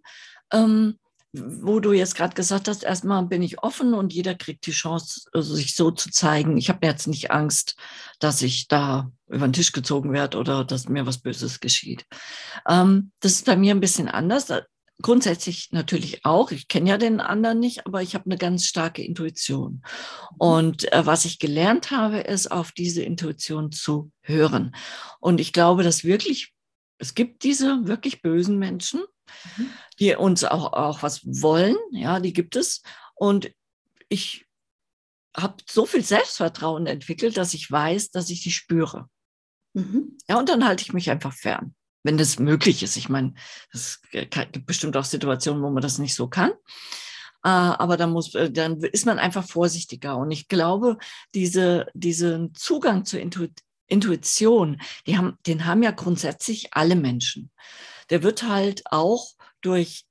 ähm, 0.53 0.99
wo 1.33 1.81
du 1.81 1.93
jetzt 1.93 2.15
gerade 2.15 2.35
gesagt 2.35 2.69
hast, 2.69 2.85
erstmal 2.85 3.25
bin 3.25 3.43
ich 3.43 3.63
offen 3.63 3.95
und 3.95 4.13
jeder 4.13 4.35
kriegt 4.35 4.67
die 4.67 4.73
Chance, 4.73 5.23
also 5.33 5.55
sich 5.55 5.75
so 5.75 5.91
zu 5.91 6.11
zeigen. 6.11 6.59
Ich 6.59 6.69
habe 6.69 6.87
jetzt 6.87 7.07
nicht 7.07 7.31
Angst, 7.31 7.77
dass 8.19 8.43
ich 8.43 8.69
da 8.69 9.11
über 9.29 9.49
den 9.49 9.55
Tisch 9.55 9.73
gezogen 9.73 10.13
werde 10.13 10.39
oder 10.39 10.65
dass 10.65 10.89
mir 10.89 11.07
was 11.07 11.19
Böses 11.19 11.61
geschieht. 11.61 12.05
Ähm, 12.69 13.13
das 13.21 13.33
ist 13.33 13.47
bei 13.47 13.57
mir 13.57 13.75
ein 13.75 13.81
bisschen 13.81 14.09
anders 14.09 14.51
grundsätzlich 15.03 15.71
natürlich 15.73 16.25
auch. 16.25 16.51
Ich 16.51 16.69
kenne 16.69 16.91
ja 16.91 16.97
den 16.97 17.21
anderen 17.21 17.61
nicht, 17.61 17.87
aber 17.87 18.03
ich 18.03 18.15
habe 18.15 18.27
eine 18.27 18.39
ganz 18.39 18.65
starke 18.65 19.03
Intuition. 19.03 19.83
Und 20.39 20.91
äh, 20.93 21.05
was 21.05 21.25
ich 21.27 21.39
gelernt 21.39 21.91
habe, 21.91 22.19
ist, 22.19 22.51
auf 22.51 22.73
diese 22.73 23.03
Intuition 23.03 23.73
zu 23.73 24.11
hören. 24.23 24.75
Und 25.21 25.41
ich 25.41 25.53
glaube, 25.53 25.83
dass 25.83 26.05
wirklich, 26.05 26.55
es 26.99 27.15
gibt 27.15 27.43
diese 27.43 27.87
wirklich 27.87 28.23
bösen 28.23 28.59
Menschen, 28.59 29.03
mhm. 29.57 29.71
die 29.99 30.15
uns 30.15 30.45
auch, 30.45 30.73
auch 30.73 31.03
was 31.03 31.23
wollen. 31.25 31.77
Ja, 31.91 32.21
die 32.21 32.33
gibt 32.33 32.57
es. 32.57 32.83
Und 33.15 33.53
ich 34.09 34.47
habe 35.37 35.57
so 35.69 35.87
viel 35.87 36.05
Selbstvertrauen 36.05 36.87
entwickelt, 36.87 37.37
dass 37.37 37.55
ich 37.55 37.71
weiß, 37.71 38.11
dass 38.11 38.31
ich 38.31 38.43
die 38.43 38.53
spüre. 38.53 39.09
Mhm. 39.75 40.19
Ja, 40.29 40.39
und 40.39 40.49
dann 40.49 40.67
halte 40.67 40.83
ich 40.83 40.93
mich 40.93 41.11
einfach 41.11 41.33
fern 41.33 41.75
wenn 42.03 42.19
das 42.19 42.39
möglich 42.39 42.83
ist. 42.83 42.97
Ich 42.97 43.09
meine, 43.09 43.35
es 43.73 44.01
gibt 44.11 44.67
bestimmt 44.67 44.97
auch 44.97 45.05
Situationen, 45.05 45.63
wo 45.63 45.71
man 45.71 45.83
das 45.83 45.99
nicht 45.99 46.15
so 46.15 46.29
kann. 46.29 46.51
Äh, 47.45 47.49
aber 47.49 47.97
dann 47.97 48.11
muss, 48.11 48.35
äh, 48.35 48.51
dann 48.51 48.81
ist 48.81 49.07
man 49.07 49.19
einfach 49.19 49.45
vorsichtiger. 49.45 50.17
Und 50.17 50.31
ich 50.31 50.49
glaube, 50.49 50.99
diese, 51.35 51.87
diesen 51.95 52.55
Zugang 52.55 53.05
zur 53.05 53.21
Intuition, 53.21 54.81
die 55.07 55.17
haben, 55.17 55.39
den 55.47 55.67
haben 55.67 55.83
ja 55.83 55.91
grundsätzlich 55.91 56.73
alle 56.73 56.97
Menschen. 56.97 57.51
Der 58.13 58.23
wird 58.23 58.43
halt 58.43 58.83
auch 58.91 59.33
durch 59.63 60.05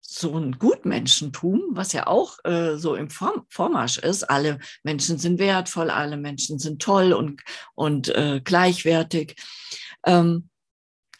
so 0.00 0.36
ein 0.36 0.58
Gutmenschentum, 0.58 1.62
was 1.70 1.92
ja 1.92 2.06
auch 2.06 2.38
äh, 2.44 2.76
so 2.76 2.96
im 2.96 3.10
Vorm 3.10 3.46
Vormarsch 3.48 3.98
ist. 3.98 4.24
Alle 4.24 4.58
Menschen 4.82 5.18
sind 5.18 5.38
wertvoll, 5.38 5.88
alle 5.88 6.16
Menschen 6.16 6.58
sind 6.58 6.82
toll 6.82 7.12
und, 7.12 7.42
und 7.74 8.08
äh, 8.08 8.40
gleichwertig. 8.44 9.36
Ähm, 10.04 10.50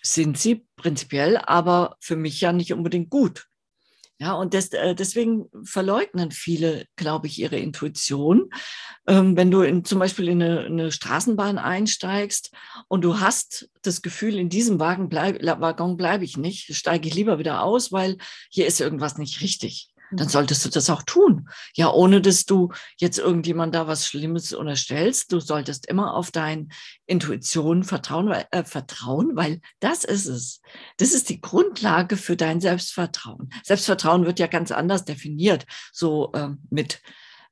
sind 0.02 0.38
sie 0.38 0.66
prinzipiell, 0.76 1.38
aber 1.38 1.96
für 2.00 2.16
mich 2.16 2.40
ja 2.40 2.52
nicht 2.52 2.72
unbedingt 2.72 3.10
gut. 3.10 3.49
Ja, 4.22 4.34
und 4.34 4.52
des, 4.52 4.68
äh, 4.74 4.94
deswegen 4.94 5.46
verleugnen 5.64 6.30
viele, 6.30 6.84
glaube 6.96 7.26
ich, 7.26 7.38
ihre 7.38 7.56
Intuition. 7.56 8.50
Ähm, 9.06 9.34
wenn 9.34 9.50
du 9.50 9.62
in, 9.62 9.82
zum 9.82 9.98
Beispiel 9.98 10.28
in 10.28 10.42
eine, 10.42 10.60
eine, 10.66 10.92
Straßenbahn 10.92 11.56
einsteigst 11.56 12.52
und 12.88 13.02
du 13.02 13.20
hast 13.20 13.70
das 13.80 14.02
Gefühl, 14.02 14.38
in 14.38 14.50
diesem 14.50 14.78
Wagen 14.78 15.08
bleib, 15.08 15.42
Waggon 15.42 15.96
bleibe 15.96 16.24
ich 16.24 16.36
nicht, 16.36 16.74
steige 16.76 17.08
ich 17.08 17.14
lieber 17.14 17.38
wieder 17.38 17.62
aus, 17.62 17.92
weil 17.92 18.18
hier 18.50 18.66
ist 18.66 18.78
irgendwas 18.78 19.16
nicht 19.16 19.40
richtig 19.40 19.89
dann 20.12 20.26
mhm. 20.26 20.30
solltest 20.30 20.64
du 20.64 20.68
das 20.68 20.90
auch 20.90 21.02
tun. 21.02 21.48
Ja, 21.74 21.90
ohne 21.90 22.20
dass 22.20 22.44
du 22.44 22.72
jetzt 22.96 23.18
irgendjemand 23.18 23.74
da 23.74 23.86
was 23.86 24.06
Schlimmes 24.06 24.52
unterstellst. 24.52 25.32
Du 25.32 25.40
solltest 25.40 25.86
immer 25.86 26.14
auf 26.14 26.30
deine 26.30 26.68
Intuition 27.06 27.84
vertrauen, 27.84 28.28
weil, 28.28 28.46
äh, 28.50 28.64
vertrauen, 28.64 29.36
weil 29.36 29.60
das 29.80 30.04
ist 30.04 30.26
es. 30.26 30.60
Das 30.96 31.12
ist 31.12 31.28
die 31.28 31.40
Grundlage 31.40 32.16
für 32.16 32.36
dein 32.36 32.60
Selbstvertrauen. 32.60 33.50
Selbstvertrauen 33.62 34.26
wird 34.26 34.38
ja 34.38 34.46
ganz 34.46 34.72
anders 34.72 35.04
definiert, 35.04 35.66
so 35.92 36.32
ähm, 36.34 36.62
mit 36.70 37.00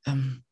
ähm, 0.07 0.45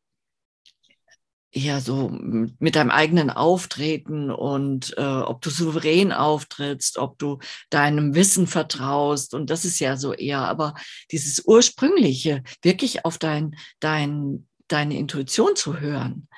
eher 1.57 1.81
so 1.81 2.11
mit 2.11 2.77
deinem 2.77 2.91
eigenen 2.91 3.31
Auftreten 3.31 4.31
und 4.31 4.95
äh, 4.99 5.03
ob 5.03 5.41
du 5.41 5.49
souverän 5.49 6.13
auftrittst, 6.13 6.99
ob 6.99 7.19
du 7.19 7.39
deinem 7.71 8.15
Wissen 8.15 8.47
vertraust. 8.47 9.33
Und 9.33 9.49
das 9.49 9.65
ist 9.65 9.79
ja 9.79 9.97
so 9.97 10.13
eher, 10.13 10.41
aber 10.41 10.75
dieses 11.11 11.43
ursprüngliche, 11.47 12.45
wirklich 12.63 13.07
auf 13.07 13.17
dein, 13.17 13.57
dein, 13.81 14.47
deine 14.69 14.99
Intuition 14.99 15.57
zu 15.57 15.81
hören, 15.81 16.29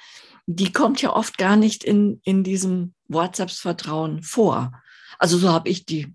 die 0.46 0.72
kommt 0.72 1.02
ja 1.02 1.12
oft 1.12 1.36
gar 1.36 1.56
nicht 1.56 1.82
in, 1.82 2.20
in 2.24 2.44
diesem 2.44 2.94
WhatsApps-Vertrauen 3.08 4.22
vor. 4.22 4.72
Also 5.18 5.36
so 5.36 5.50
habe 5.50 5.68
ich 5.68 5.84
die, 5.84 6.14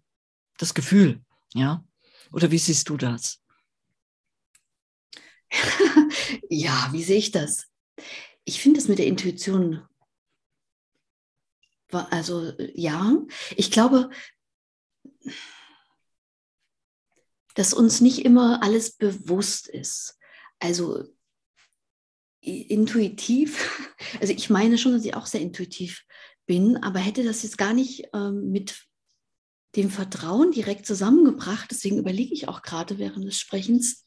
das 0.58 0.74
Gefühl, 0.74 1.22
ja. 1.54 1.84
Oder 2.32 2.50
wie 2.50 2.58
siehst 2.58 2.90
du 2.90 2.98
das? 2.98 3.42
ja, 6.50 6.90
wie 6.92 7.04
sehe 7.04 7.18
ich 7.18 7.32
das? 7.32 7.68
Ich 8.46 8.62
finde 8.62 8.80
es 8.80 8.88
mit 8.88 9.00
der 9.00 9.08
Intuition, 9.08 9.88
also 11.92 12.54
ja, 12.74 13.16
ich 13.56 13.72
glaube, 13.72 14.10
dass 17.56 17.74
uns 17.74 18.02
nicht 18.02 18.26
immer 18.26 18.64
alles 18.64 18.94
bewusst 18.94 19.68
ist. 19.68 20.18
Also 20.60 21.04
intuitiv, 22.42 23.92
also 24.20 24.34
ich 24.34 24.50
meine 24.50 24.78
schon, 24.78 24.94
dass 24.94 25.06
ich 25.06 25.16
auch 25.16 25.28
sehr 25.28 25.42
intuitiv 25.42 26.04
bin, 26.46 26.78
aber 26.78 27.00
hätte 27.00 27.24
das 27.24 27.44
jetzt 27.44 27.58
gar 27.58 27.74
nicht 27.74 28.08
ähm, 28.14 28.52
mit 28.52 28.86
dem 29.76 29.90
Vertrauen 29.90 30.52
direkt 30.52 30.86
zusammengebracht. 30.86 31.70
Deswegen 31.72 31.98
überlege 31.98 32.34
ich 32.34 32.48
auch 32.48 32.62
gerade 32.62 33.00
während 33.00 33.26
des 33.26 33.40
Sprechens, 33.40 34.06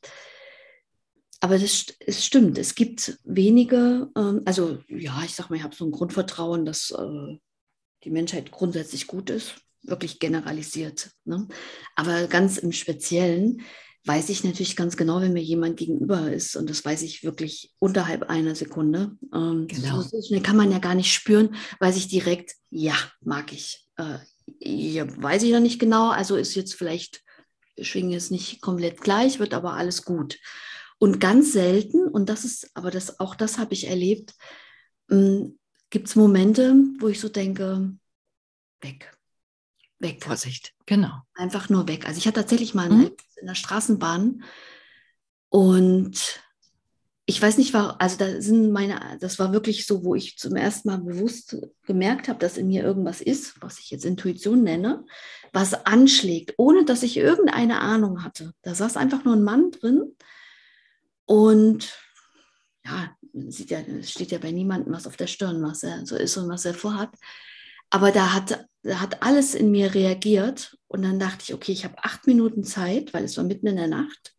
aber 1.40 1.58
das, 1.58 1.86
es 2.00 2.24
stimmt, 2.24 2.58
es 2.58 2.74
gibt 2.74 3.18
wenige, 3.24 4.10
ähm, 4.16 4.42
also 4.44 4.78
ja, 4.88 5.22
ich 5.24 5.34
sage 5.34 5.50
mal, 5.50 5.56
ich 5.56 5.62
habe 5.62 5.74
so 5.74 5.84
ein 5.84 5.90
Grundvertrauen, 5.90 6.64
dass 6.64 6.90
äh, 6.90 7.38
die 8.04 8.10
Menschheit 8.10 8.50
grundsätzlich 8.50 9.06
gut 9.06 9.30
ist, 9.30 9.56
wirklich 9.82 10.18
generalisiert. 10.18 11.10
Ne? 11.24 11.46
Aber 11.94 12.26
ganz 12.26 12.58
im 12.58 12.72
Speziellen 12.72 13.62
weiß 14.06 14.28
ich 14.28 14.44
natürlich 14.44 14.76
ganz 14.76 14.96
genau, 14.96 15.20
wenn 15.20 15.32
mir 15.32 15.42
jemand 15.42 15.76
gegenüber 15.76 16.32
ist 16.32 16.56
und 16.56 16.70
das 16.70 16.84
weiß 16.84 17.02
ich 17.02 17.24
wirklich 17.24 17.74
unterhalb 17.80 18.24
einer 18.24 18.54
Sekunde. 18.54 19.16
Ähm, 19.34 19.66
genau. 19.66 20.00
So 20.00 20.22
schnell 20.22 20.42
kann 20.42 20.56
man 20.56 20.70
ja 20.70 20.78
gar 20.78 20.94
nicht 20.94 21.12
spüren, 21.12 21.56
weiß 21.80 21.96
ich 21.96 22.08
direkt, 22.08 22.54
ja, 22.70 22.94
mag 23.20 23.52
ich. 23.52 23.84
Äh, 23.96 24.18
ja, 24.60 25.06
weiß 25.20 25.42
ich 25.42 25.52
noch 25.52 25.60
nicht 25.60 25.80
genau, 25.80 26.10
also 26.10 26.36
ist 26.36 26.54
jetzt 26.54 26.74
vielleicht, 26.74 27.24
schwingen 27.80 28.12
jetzt 28.12 28.30
nicht 28.30 28.60
komplett 28.60 29.00
gleich, 29.00 29.40
wird 29.40 29.54
aber 29.54 29.72
alles 29.72 30.04
gut. 30.04 30.38
Und 30.98 31.20
ganz 31.20 31.52
selten, 31.52 32.08
und 32.08 32.28
das 32.28 32.44
ist, 32.44 32.70
aber 32.74 32.90
das, 32.90 33.20
auch 33.20 33.34
das 33.34 33.58
habe 33.58 33.74
ich 33.74 33.86
erlebt, 33.86 34.34
hm, 35.08 35.58
gibt 35.90 36.08
es 36.08 36.16
Momente, 36.16 36.74
wo 36.98 37.08
ich 37.08 37.20
so 37.20 37.28
denke, 37.28 37.92
weg. 38.80 39.16
Weg. 39.98 40.22
Vorsicht, 40.22 40.74
genau. 40.84 41.22
Einfach 41.34 41.68
nur 41.68 41.88
weg. 41.88 42.06
Also 42.06 42.18
ich 42.18 42.26
hatte 42.26 42.40
tatsächlich 42.40 42.74
mal 42.74 42.90
mhm. 42.90 43.10
in 43.36 43.46
der 43.46 43.54
Straßenbahn 43.54 44.42
und 45.48 46.42
ich 47.28 47.42
weiß 47.42 47.58
nicht, 47.58 47.74
war, 47.74 48.00
also 48.00 48.16
da 48.18 48.40
sind 48.40 48.70
meine, 48.70 49.18
das 49.20 49.38
war 49.40 49.52
wirklich 49.52 49.86
so, 49.86 50.04
wo 50.04 50.14
ich 50.14 50.38
zum 50.38 50.54
ersten 50.54 50.88
Mal 50.88 50.98
bewusst 50.98 51.56
gemerkt 51.84 52.28
habe, 52.28 52.38
dass 52.38 52.56
in 52.56 52.68
mir 52.68 52.84
irgendwas 52.84 53.20
ist, 53.20 53.60
was 53.60 53.80
ich 53.80 53.90
jetzt 53.90 54.04
Intuition 54.04 54.62
nenne, 54.62 55.04
was 55.52 55.74
anschlägt, 55.86 56.54
ohne 56.56 56.84
dass 56.84 57.02
ich 57.02 57.16
irgendeine 57.16 57.80
Ahnung 57.80 58.22
hatte. 58.22 58.52
Da 58.62 58.76
saß 58.76 58.96
einfach 58.96 59.24
nur 59.24 59.34
ein 59.34 59.42
Mann 59.42 59.72
drin, 59.72 60.14
und 61.26 61.92
ja, 62.84 63.16
sieht 63.48 63.70
ja, 63.70 63.80
es 63.80 64.10
steht 64.10 64.30
ja 64.30 64.38
bei 64.38 64.52
niemandem 64.52 64.92
was 64.92 65.06
auf 65.06 65.16
der 65.16 65.26
Stirn, 65.26 65.62
was 65.62 65.82
er 65.82 66.06
so 66.06 66.16
ist 66.16 66.36
und 66.36 66.48
was 66.48 66.64
er 66.64 66.74
vorhat. 66.74 67.10
Aber 67.90 68.10
da 68.10 68.32
hat, 68.32 68.66
da 68.82 69.00
hat 69.00 69.22
alles 69.22 69.54
in 69.54 69.70
mir 69.70 69.94
reagiert. 69.94 70.76
Und 70.88 71.02
dann 71.02 71.18
dachte 71.18 71.42
ich, 71.42 71.54
okay, 71.54 71.72
ich 71.72 71.84
habe 71.84 72.02
acht 72.02 72.26
Minuten 72.26 72.64
Zeit, 72.64 73.12
weil 73.12 73.24
es 73.24 73.36
war 73.36 73.44
mitten 73.44 73.66
in 73.66 73.76
der 73.76 73.88
Nacht. 73.88 74.34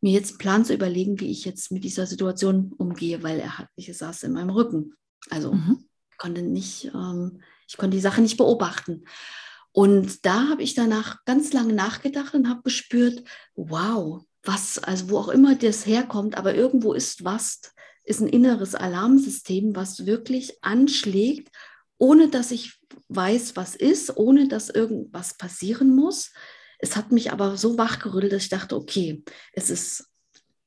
mir 0.00 0.12
jetzt 0.12 0.32
einen 0.32 0.38
Plan 0.38 0.64
zu 0.64 0.74
überlegen, 0.74 1.18
wie 1.20 1.30
ich 1.30 1.44
jetzt 1.44 1.72
mit 1.72 1.84
dieser 1.84 2.06
Situation 2.06 2.72
umgehe, 2.76 3.22
weil 3.22 3.40
er 3.40 3.58
hat, 3.58 3.68
ich 3.76 3.96
saß 3.96 4.24
in 4.24 4.32
meinem 4.32 4.50
Rücken. 4.50 4.94
Also 5.30 5.54
mhm. 5.54 5.88
konnte 6.18 6.42
nicht, 6.42 6.86
ähm, 6.94 7.42
ich 7.68 7.76
konnte 7.76 7.96
die 7.96 8.02
Sache 8.02 8.20
nicht 8.20 8.36
beobachten. 8.36 9.04
Und 9.72 10.24
da 10.24 10.48
habe 10.48 10.62
ich 10.62 10.74
danach 10.74 11.24
ganz 11.24 11.52
lange 11.52 11.72
nachgedacht 11.72 12.34
und 12.34 12.48
habe 12.48 12.62
gespürt, 12.62 13.22
wow, 13.54 14.24
was, 14.48 14.78
also 14.78 15.10
wo 15.10 15.18
auch 15.18 15.28
immer 15.28 15.54
das 15.54 15.84
herkommt, 15.84 16.36
aber 16.38 16.54
irgendwo 16.54 16.94
ist 16.94 17.22
was, 17.22 17.60
ist 18.04 18.20
ein 18.20 18.28
inneres 18.28 18.74
Alarmsystem, 18.74 19.76
was 19.76 20.06
wirklich 20.06 20.56
anschlägt, 20.62 21.54
ohne 21.98 22.28
dass 22.28 22.50
ich 22.50 22.80
weiß, 23.08 23.56
was 23.56 23.76
ist, 23.76 24.16
ohne 24.16 24.48
dass 24.48 24.70
irgendwas 24.70 25.36
passieren 25.36 25.94
muss. 25.94 26.32
Es 26.78 26.96
hat 26.96 27.12
mich 27.12 27.30
aber 27.30 27.58
so 27.58 27.76
wachgerüttelt, 27.76 28.32
dass 28.32 28.44
ich 28.44 28.48
dachte, 28.48 28.76
okay, 28.76 29.22
es 29.52 29.68
ist 29.68 30.08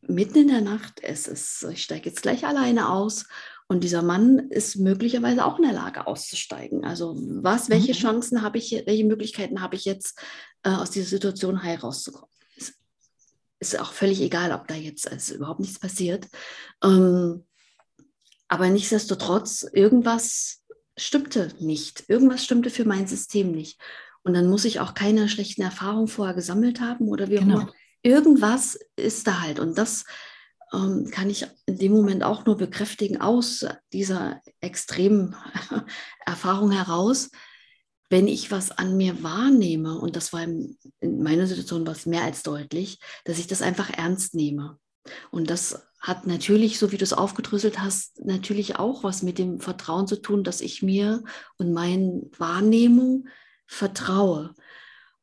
mitten 0.02 0.38
in 0.38 0.48
der 0.50 0.62
Nacht, 0.62 1.00
es 1.02 1.28
ist, 1.28 1.64
ich 1.72 1.82
steige 1.82 2.10
jetzt 2.10 2.22
gleich 2.22 2.46
alleine 2.46 2.90
aus 2.90 3.26
und 3.68 3.84
dieser 3.84 4.04
Mann 4.04 4.50
ist 4.50 4.76
möglicherweise 4.76 5.44
auch 5.44 5.58
in 5.58 5.64
der 5.64 5.74
Lage 5.74 6.06
auszusteigen. 6.06 6.84
Also 6.84 7.16
was, 7.18 7.70
welche 7.70 7.94
mhm. 7.94 7.98
Chancen 7.98 8.42
habe 8.44 8.60
ich, 8.60 8.84
welche 8.86 9.06
Möglichkeiten 9.06 9.62
habe 9.62 9.76
ich 9.76 9.86
jetzt 9.86 10.20
äh, 10.64 10.70
aus 10.70 10.92
dieser 10.92 11.08
Situation 11.08 11.64
heil 11.64 11.78
rauszukommen? 11.78 12.31
Ist, 13.62 13.80
auch 13.80 13.94
völlig 13.94 14.20
egal, 14.22 14.52
ob 14.52 14.68
da 14.68 14.74
jetzt 14.74 15.10
also 15.10 15.36
überhaupt 15.36 15.60
nichts 15.60 15.80
passiert. 15.80 16.28
Ähm, 16.84 17.46
aber 18.48 18.70
nichtsdestotrotz, 18.70 19.66
irgendwas 19.72 20.64
stimmte 20.98 21.54
nicht. 21.60 22.10
Irgendwas 22.10 22.44
stimmte 22.44 22.70
für 22.70 22.86
mein 22.86 23.08
System 23.08 23.52
nicht. 23.52 23.80
Und 24.24 24.34
dann 24.34 24.50
muss 24.50 24.66
ich 24.66 24.80
auch 24.80 24.94
keine 24.94 25.30
schlechten 25.30 25.62
Erfahrungen 25.62 26.08
vorher 26.08 26.36
gesammelt 26.36 26.82
haben 26.82 27.08
oder 27.08 27.30
wie 27.30 27.38
auch 27.38 27.44
genau. 27.44 27.60
immer. 27.62 27.74
Irgendwas 28.04 28.80
ist 28.96 29.28
da 29.28 29.42
halt. 29.42 29.60
Und 29.60 29.78
das 29.78 30.06
ähm, 30.74 31.10
kann 31.12 31.30
ich 31.30 31.48
in 31.66 31.78
dem 31.78 31.92
Moment 31.92 32.24
auch 32.24 32.46
nur 32.46 32.58
bekräftigen 32.58 33.22
aus 33.22 33.66
dieser 33.94 34.42
extremen 34.60 35.36
Erfahrung 36.26 36.72
heraus, 36.72 37.30
wenn 38.12 38.28
ich 38.28 38.52
was 38.52 38.72
an 38.72 38.98
mir 38.98 39.24
wahrnehme, 39.24 39.98
und 39.98 40.18
das 40.18 40.34
war 40.34 40.44
in, 40.44 40.78
meiner 41.00 41.48
Situation 41.48 41.88
was 41.88 42.06
mehr 42.06 42.24
als 42.24 42.44
deutlich, 42.44 43.00
dass 43.24 43.40
ich 43.40 43.48
das 43.48 43.62
einfach 43.62 43.90
ernst 43.90 44.36
nehme. 44.36 44.78
Und 45.32 45.50
das 45.50 45.88
hat 45.98 46.28
natürlich, 46.28 46.78
so 46.78 46.92
wie 46.92 46.98
du 46.98 47.06
es 47.06 47.14
aufgedröselt 47.14 47.80
hast, 47.80 48.20
natürlich 48.26 48.78
auch 48.78 49.06
was 49.06 49.24
mit 49.24 49.38
dem 49.38 49.62
Vertrauen 49.62 50.08
zu 50.08 50.22
tun, 50.22 50.44
dass 50.44 50.60
ich 50.60 50.84
mir 50.84 51.24
und 51.58 51.72
meinen 51.72 52.30
Wahrnehmung 52.38 53.30
vertraue. 53.66 54.56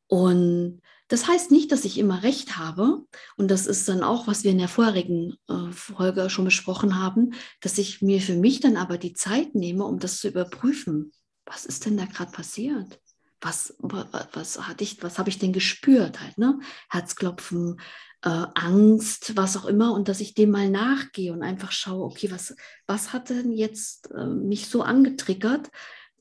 Und 0.07 0.81
das 1.09 1.27
heißt 1.27 1.51
nicht, 1.51 1.71
dass 1.71 1.85
ich 1.85 1.99
immer 1.99 2.23
recht 2.23 2.57
habe. 2.57 3.03
Und 3.37 3.51
das 3.51 3.67
ist 3.67 3.87
dann 3.87 4.01
auch, 4.01 4.25
was 4.25 4.43
wir 4.43 4.49
in 4.49 4.57
der 4.57 4.67
vorherigen 4.67 5.35
äh, 5.47 5.71
Folge 5.71 6.27
schon 6.31 6.45
besprochen 6.45 6.99
haben, 6.99 7.33
dass 7.61 7.77
ich 7.77 8.01
mir 8.01 8.19
für 8.19 8.35
mich 8.35 8.61
dann 8.61 8.77
aber 8.77 8.97
die 8.97 9.13
Zeit 9.13 9.53
nehme, 9.53 9.85
um 9.85 9.99
das 9.99 10.17
zu 10.17 10.27
überprüfen. 10.27 11.11
Was 11.51 11.65
ist 11.65 11.85
denn 11.85 11.97
da 11.97 12.05
gerade 12.05 12.31
passiert? 12.31 12.99
Was, 13.41 13.75
was, 13.79 14.67
hatte 14.67 14.83
ich, 14.83 15.01
was 15.01 15.17
habe 15.17 15.29
ich 15.29 15.39
denn 15.39 15.53
gespürt 15.53 16.19
halt, 16.19 16.37
ne? 16.37 16.59
Herzklopfen, 16.89 17.79
äh, 18.21 18.45
Angst, 18.53 19.37
was 19.37 19.55
auch 19.55 19.65
immer, 19.65 19.93
und 19.93 20.09
dass 20.09 20.19
ich 20.19 20.33
dem 20.33 20.51
mal 20.51 20.69
nachgehe 20.69 21.31
und 21.31 21.41
einfach 21.41 21.71
schaue, 21.71 22.03
okay, 22.03 22.31
was, 22.31 22.55
was 22.85 23.13
hat 23.13 23.29
denn 23.29 23.53
jetzt 23.53 24.11
äh, 24.11 24.25
mich 24.25 24.67
so 24.67 24.81
angetriggert, 24.81 25.69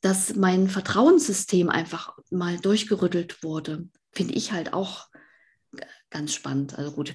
dass 0.01 0.37
mein 0.37 0.69
Vertrauenssystem 0.69 1.69
einfach 1.69 2.17
mal 2.31 2.57
durchgerüttelt 2.59 3.43
wurde 3.43 3.89
finde 4.19 4.35
ich 4.35 4.51
halt 4.51 4.73
auch 4.73 5.07
ganz 6.11 6.35
spannend. 6.35 6.77
Also 6.77 6.93
gut, 6.93 7.15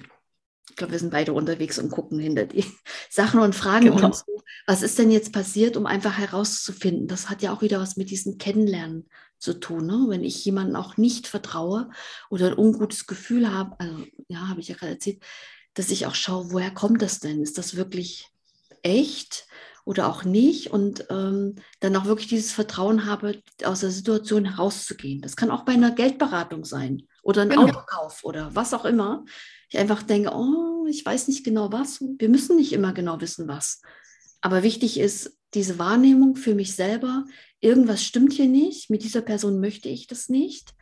ich 0.70 0.76
glaube, 0.76 0.92
wir 0.92 0.98
sind 0.98 1.10
beide 1.10 1.32
unterwegs 1.32 1.78
und 1.78 1.90
gucken 1.90 2.18
hinter 2.18 2.46
die 2.46 2.64
Sachen 3.10 3.40
und 3.40 3.54
fragen 3.54 3.90
genau. 3.90 4.06
uns, 4.06 4.24
was 4.66 4.82
ist 4.82 4.98
denn 4.98 5.10
jetzt 5.10 5.32
passiert, 5.32 5.76
um 5.76 5.86
einfach 5.86 6.16
herauszufinden. 6.16 7.06
Das 7.06 7.28
hat 7.28 7.42
ja 7.42 7.52
auch 7.52 7.62
wieder 7.62 7.80
was 7.80 7.96
mit 7.96 8.10
diesem 8.10 8.38
Kennenlernen 8.38 9.08
zu 9.38 9.54
tun. 9.54 9.86
Ne? 9.86 10.06
Wenn 10.08 10.24
ich 10.24 10.44
jemandem 10.44 10.76
auch 10.76 10.96
nicht 10.96 11.26
vertraue 11.26 11.90
oder 12.30 12.48
ein 12.48 12.58
ungutes 12.58 13.06
Gefühl 13.06 13.52
habe, 13.52 13.78
also 13.78 14.04
ja, 14.28 14.48
habe 14.48 14.60
ich 14.60 14.68
ja 14.68 14.74
gerade 14.74 14.92
erzählt, 14.92 15.22
dass 15.74 15.90
ich 15.90 16.06
auch 16.06 16.14
schaue, 16.14 16.50
woher 16.50 16.70
kommt 16.70 17.02
das 17.02 17.20
denn? 17.20 17.42
Ist 17.42 17.58
das 17.58 17.76
wirklich 17.76 18.28
echt? 18.82 19.46
oder 19.84 20.08
auch 20.08 20.24
nicht 20.24 20.70
und 20.72 21.06
ähm, 21.10 21.56
dann 21.80 21.94
auch 21.96 22.06
wirklich 22.06 22.28
dieses 22.28 22.52
Vertrauen 22.52 23.04
habe, 23.04 23.42
aus 23.64 23.80
der 23.80 23.90
Situation 23.90 24.46
herauszugehen. 24.46 25.20
Das 25.20 25.36
kann 25.36 25.50
auch 25.50 25.64
bei 25.64 25.72
einer 25.72 25.90
Geldberatung 25.90 26.64
sein 26.64 27.02
oder 27.22 27.42
ein 27.42 27.50
genau. 27.50 27.64
Autokauf 27.64 28.24
oder 28.24 28.54
was 28.54 28.72
auch 28.72 28.86
immer. 28.86 29.24
Ich 29.74 29.80
einfach 29.80 30.04
denke, 30.04 30.30
oh, 30.32 30.86
ich 30.86 31.04
weiß 31.04 31.26
nicht 31.26 31.42
genau 31.42 31.72
was. 31.72 32.00
Wir 32.00 32.28
müssen 32.28 32.54
nicht 32.54 32.72
immer 32.72 32.92
genau 32.92 33.20
wissen, 33.20 33.48
was. 33.48 33.82
Aber 34.40 34.62
wichtig 34.62 35.00
ist 35.00 35.36
diese 35.52 35.80
Wahrnehmung 35.80 36.36
für 36.36 36.54
mich 36.54 36.76
selber. 36.76 37.24
Irgendwas 37.58 38.04
stimmt 38.04 38.32
hier 38.32 38.46
nicht. 38.46 38.88
Mit 38.88 39.02
dieser 39.02 39.20
Person 39.20 39.58
möchte 39.58 39.88
ich 39.88 40.06
das 40.06 40.28
nicht. 40.28 40.74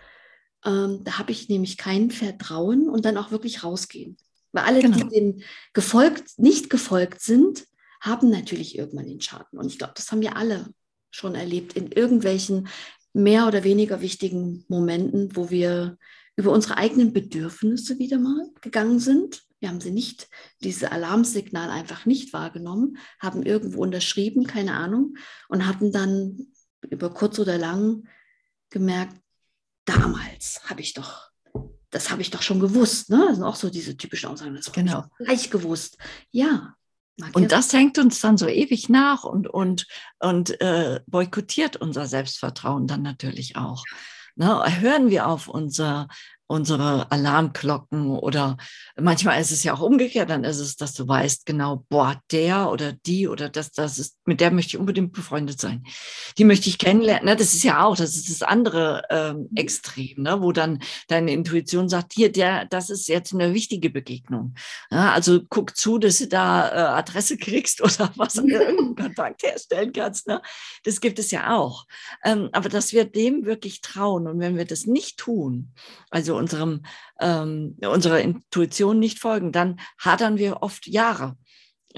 Ähm, 0.67 1.01
da 1.05 1.17
habe 1.19 1.33
ich 1.33 1.49
nämlich 1.49 1.79
kein 1.79 2.11
Vertrauen 2.11 2.91
und 2.91 3.07
dann 3.07 3.17
auch 3.17 3.31
wirklich 3.31 3.65
rausgehen. 3.65 4.19
Weil 4.53 4.65
alle, 4.65 4.83
genau. 4.83 4.99
die 4.99 5.09
dem 5.09 5.41
gefolgt, 5.73 6.39
nicht 6.39 6.69
gefolgt 6.69 7.23
sind, 7.23 7.65
haben 8.03 8.29
natürlich 8.29 8.77
irgendwann 8.77 9.07
den 9.07 9.23
Schaden. 9.23 9.59
Und 9.59 9.69
ich 9.69 9.79
glaube, 9.79 9.95
das 9.97 10.13
haben 10.13 10.21
wir 10.21 10.37
alle 10.37 10.67
schon 11.11 11.35
erlebt 11.35 11.79
in 11.79 11.93
irgendwelchen 11.93 12.69
mehr 13.13 13.47
oder 13.47 13.65
weniger 13.65 14.01
wichtigen 14.01 14.65
Momenten, 14.69 15.37
wo 15.37 15.51
wir 15.51 15.99
über 16.37 16.51
unsere 16.51 16.77
eigenen 16.77 17.13
Bedürfnisse 17.13 17.99
wieder 17.99 18.19
mal 18.19 18.51
gegangen 18.61 18.99
sind. 18.99 19.43
Wir 19.61 19.69
haben 19.69 19.81
sie 19.81 19.91
nicht, 19.91 20.29
dieses 20.61 20.85
Alarmsignal 20.85 21.71
einfach 21.71 22.07
nicht 22.07 22.33
wahrgenommen, 22.33 22.97
haben 23.21 23.43
irgendwo 23.43 23.83
unterschrieben, 23.83 24.47
keine 24.47 24.75
Ahnung, 24.75 25.17
und 25.49 25.67
hatten 25.67 25.93
dann 25.93 26.49
über 26.91 27.13
kurz 27.13 27.39
oder 27.39 27.59
lang 27.59 28.09
gemerkt, 28.71 29.21
damals 29.85 30.61
habe 30.65 30.81
ich 30.81 30.95
doch, 30.95 31.31
das 31.91 32.11
habe 32.11 32.23
ich 32.23 32.31
doch 32.31 32.43
schon 32.43 32.61
gewusst. 32.61 33.11
Ne? 33.11 33.25
Das 33.29 33.37
sind 33.37 33.45
auch 33.45 33.57
so 33.57 33.71
diese 33.71 33.97
typischen 33.97 34.31
Aussagen, 34.31 34.55
das 34.55 34.67
habe 34.67 34.83
genau. 34.83 35.05
ich 35.21 35.27
gleich 35.27 35.51
gewusst. 35.51 35.99
Ja, 36.31 36.75
und 37.33 37.53
das 37.53 37.73
hängt 37.73 37.99
uns 37.99 38.21
dann 38.21 38.37
so 38.37 38.47
ewig 38.47 38.89
nach 38.89 39.25
und, 39.25 39.47
und, 39.49 39.87
und 40.19 40.61
äh, 40.61 41.01
boykottiert 41.07 41.77
unser 41.77 42.07
Selbstvertrauen 42.07 42.87
dann 42.87 43.03
natürlich 43.03 43.57
auch. 43.57 43.85
Ne? 44.35 44.63
Hören 44.81 45.11
wir 45.11 45.27
auf 45.27 45.49
unser 45.49 46.09
unsere 46.53 47.11
Alarmglocken 47.11 48.11
oder 48.11 48.59
manchmal 49.01 49.41
ist 49.41 49.53
es 49.53 49.65
ja 49.65 49.73
auch 49.73 49.81
umgekehrt, 49.81 50.29
dann 50.29 50.45
ist 50.45 50.59
es, 50.59 50.77
dass 50.77 50.93
du 50.93 51.09
weißt 51.09 51.47
genau, 51.47 51.87
boah, 51.89 52.21
der 52.31 52.71
oder 52.71 52.93
die 52.93 53.27
oder 53.27 53.49
das, 53.49 53.73
das 53.73 53.99
ist, 53.99 54.19
mit 54.27 54.41
der 54.41 54.51
möchte 54.51 54.77
ich 54.77 54.79
unbedingt 54.79 55.13
befreundet 55.13 55.59
sein. 55.59 55.83
Die 56.37 56.45
möchte 56.45 56.69
ich 56.69 56.77
kennenlernen. 56.77 57.25
Ne? 57.25 57.37
Das 57.37 57.55
ist 57.55 57.65
ja 57.65 57.83
auch, 57.83 57.97
das 57.97 58.17
ist 58.17 58.29
das 58.29 58.43
andere 58.43 59.03
ähm, 59.09 59.49
mhm. 59.51 59.57
Extrem, 59.57 60.23
ne? 60.23 60.43
wo 60.43 60.53
dann 60.53 60.83
deine 61.09 61.33
Intuition 61.33 61.89
sagt, 61.89 62.13
hier, 62.13 62.31
der, 62.31 62.67
das 62.67 62.91
ist 62.91 63.09
jetzt 63.09 63.33
eine 63.33 63.55
wichtige 63.55 63.89
Begegnung. 63.89 64.55
Ja, 64.91 65.13
also 65.13 65.41
guck 65.49 65.75
zu, 65.75 65.97
dass 65.97 66.19
du 66.19 66.29
da 66.29 66.69
äh, 66.69 66.99
Adresse 66.99 67.39
kriegst 67.39 67.81
oder 67.83 68.13
was 68.17 68.35
irgendeinen 68.35 68.95
Kontakt 68.97 69.43
herstellen 69.43 69.93
kannst. 69.95 70.27
Ne? 70.27 70.43
Das 70.85 71.01
gibt 71.01 71.19
es 71.19 71.31
ja 71.31 71.57
auch. 71.57 71.87
Ähm, 72.23 72.51
aber 72.53 72.69
dass 72.69 72.93
wir 72.93 73.07
dem 73.07 73.47
wirklich 73.47 73.81
trauen 73.81 74.27
und 74.27 74.39
wenn 74.39 74.59
wir 74.59 74.67
das 74.67 74.85
nicht 74.85 75.17
tun, 75.17 75.73
also 76.11 76.42
unserem, 76.43 76.83
ähm, 77.21 77.77
unserer 77.81 78.21
Intuition 78.21 78.99
nicht 78.99 79.19
folgen, 79.19 79.53
dann 79.53 79.81
hadern 79.99 80.39
wir 80.39 80.63
oft 80.63 80.87
Jahre 80.87 81.37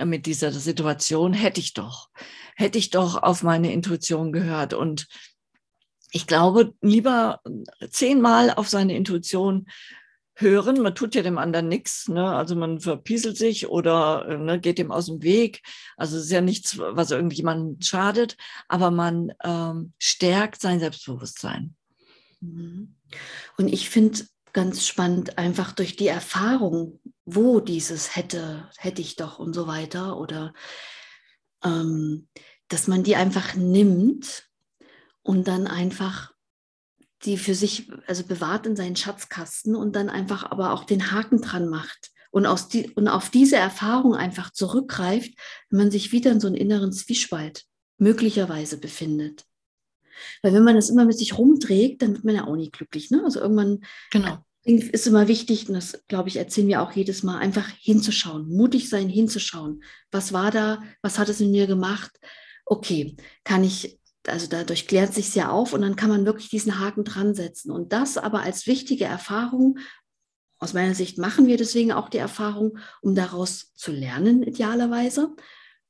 mit 0.05 0.27
dieser 0.27 0.53
Situation. 0.53 1.33
Hätte 1.33 1.61
ich 1.61 1.73
doch, 1.73 2.11
hätte 2.57 2.79
ich 2.79 2.91
doch 2.91 3.23
auf 3.23 3.43
meine 3.43 3.73
Intuition 3.73 4.33
gehört. 4.33 4.75
Und 4.75 5.07
ich 6.13 6.27
glaube, 6.27 6.75
lieber 6.81 7.41
zehnmal 7.91 8.51
auf 8.51 8.69
seine 8.69 8.97
Intuition 8.97 9.67
hören. 10.37 10.83
Man 10.83 10.95
tut 10.95 11.15
ja 11.15 11.23
dem 11.23 11.39
anderen 11.39 11.69
nichts, 11.69 12.09
ne? 12.09 12.35
also 12.35 12.57
man 12.57 12.81
verpieselt 12.81 13.37
sich 13.37 13.69
oder 13.69 14.39
ne, 14.39 14.61
geht 14.61 14.79
dem 14.79 14.91
aus 14.91 15.07
dem 15.07 15.23
Weg. 15.23 15.63
Also 15.97 16.17
es 16.17 16.25
ist 16.25 16.33
ja 16.33 16.41
nichts, 16.41 16.79
was 16.79 17.11
irgendjemandem 17.11 17.81
schadet, 17.81 18.37
aber 18.69 18.91
man 18.91 19.33
ähm, 19.43 19.93
stärkt 19.99 20.61
sein 20.61 20.81
Selbstbewusstsein. 20.81 21.77
Mhm. 22.41 22.97
Und 23.57 23.73
ich 23.73 23.89
finde 23.89 24.27
ganz 24.55 24.87
spannend, 24.87 25.37
einfach 25.37 25.73
durch 25.73 25.97
die 25.97 26.07
Erfahrung, 26.07 27.01
wo 27.27 27.61
dieses 27.61 28.17
hätte, 28.17 28.71
hätte 28.79 29.03
ich 29.03 29.17
doch 29.17 29.39
und 29.39 29.53
so 29.53 29.67
weiter, 29.67 30.19
oder 30.19 30.55
ähm, 31.63 32.29
dass 32.69 32.89
man 32.89 33.03
die 33.03 33.17
einfach 33.17 33.55
nimmt 33.55 34.49
und 35.23 35.49
dann 35.49 35.67
einfach 35.67 36.33
die 37.25 37.37
für 37.37 37.55
sich, 37.55 37.91
also 38.07 38.25
bewahrt 38.25 38.67
in 38.67 38.77
seinen 38.77 38.97
Schatzkasten 38.97 39.75
und 39.75 39.97
dann 39.97 40.09
einfach 40.09 40.51
aber 40.51 40.73
auch 40.73 40.85
den 40.85 41.11
Haken 41.11 41.41
dran 41.41 41.69
macht 41.69 42.11
und, 42.31 42.47
aus 42.47 42.69
die, 42.69 42.91
und 42.91 43.09
auf 43.09 43.31
diese 43.31 43.57
Erfahrung 43.57 44.15
einfach 44.15 44.51
zurückgreift, 44.51 45.33
wenn 45.71 45.79
man 45.79 45.91
sich 45.91 46.13
wieder 46.13 46.31
in 46.31 46.41
so 46.41 46.47
einem 46.47 46.57
inneren 46.57 46.93
Zwiespalt 46.93 47.65
möglicherweise 47.99 48.79
befindet. 48.79 49.45
Weil 50.43 50.53
wenn 50.53 50.65
man 50.65 50.77
das 50.77 50.91
immer 50.91 51.05
mit 51.05 51.19
sich 51.19 51.37
rumträgt, 51.39 52.03
dann 52.03 52.15
wird 52.15 52.25
man 52.25 52.35
ja 52.35 52.47
auch 52.47 52.57
nicht 52.57 52.73
glücklich. 52.73 53.11
Ne? 53.11 53.23
Also 53.25 53.41
irgendwann 53.41 53.81
genau. 54.11 54.39
ist 54.65 55.07
immer 55.07 55.29
wichtig, 55.29 55.69
und 55.69 55.75
das, 55.75 56.05
glaube 56.09 56.29
ich, 56.29 56.37
erzählen 56.37 56.69
wir 56.69 56.83
auch 56.83 56.93
jedes 56.93 57.23
Mal, 57.23 57.39
einfach 57.39 57.69
hinzuschauen, 57.81 58.49
mutig 58.49 58.89
sein, 58.89 59.09
hinzuschauen. 59.09 59.83
Was 60.11 60.33
war 60.33 60.51
da? 60.51 60.83
Was 61.03 61.19
hat 61.19 61.29
es 61.29 61.41
in 61.41 61.51
mir 61.51 61.67
gemacht? 61.67 62.13
Okay, 62.67 63.17
kann 63.45 63.63
ich, 63.63 63.99
also 64.27 64.47
dadurch 64.49 64.87
klärt 64.87 65.13
sich 65.15 65.35
ja 65.35 65.51
auf 65.51 65.73
und 65.73 65.83
dann 65.83 65.97
kann 65.97 66.11
man 66.11 66.27
wirklich 66.27 66.49
diesen 66.49 66.79
Haken 66.79 67.05
dran 67.05 67.35
setzen. 67.35 67.71
Und 67.71 67.93
das 67.93 68.17
aber 68.17 68.41
als 68.41 68.67
wichtige 68.67 69.05
Erfahrung, 69.05 69.79
aus 70.59 70.73
meiner 70.73 70.95
Sicht 70.95 71.19
machen 71.19 71.47
wir 71.47 71.59
deswegen 71.59 71.93
auch 71.93 72.09
die 72.09 72.19
Erfahrung, 72.19 72.79
um 73.03 73.15
daraus 73.15 73.75
zu 73.75 73.93
lernen, 73.93 74.43
idealerweise, 74.43 75.35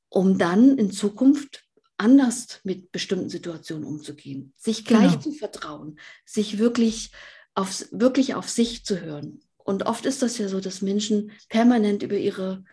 um 0.09 0.37
dann 0.37 0.77
in 0.77 0.91
Zukunft 0.91 1.63
anders 1.97 2.59
mit 2.63 2.91
bestimmten 2.91 3.29
Situationen 3.29 3.85
umzugehen, 3.85 4.53
sich 4.57 4.85
gleich 4.85 5.11
genau. 5.11 5.21
zu 5.21 5.31
vertrauen, 5.31 5.99
sich 6.25 6.57
wirklich 6.57 7.11
auf, 7.53 7.85
wirklich 7.91 8.35
auf 8.35 8.49
sich 8.49 8.85
zu 8.85 9.01
hören. 9.01 9.39
Und 9.57 9.85
oft 9.85 10.05
ist 10.05 10.21
das 10.21 10.37
ja 10.37 10.47
so, 10.47 10.59
dass 10.59 10.81
Menschen 10.81 11.31
permanent 11.49 12.03
über 12.03 12.17
ihre 12.17 12.63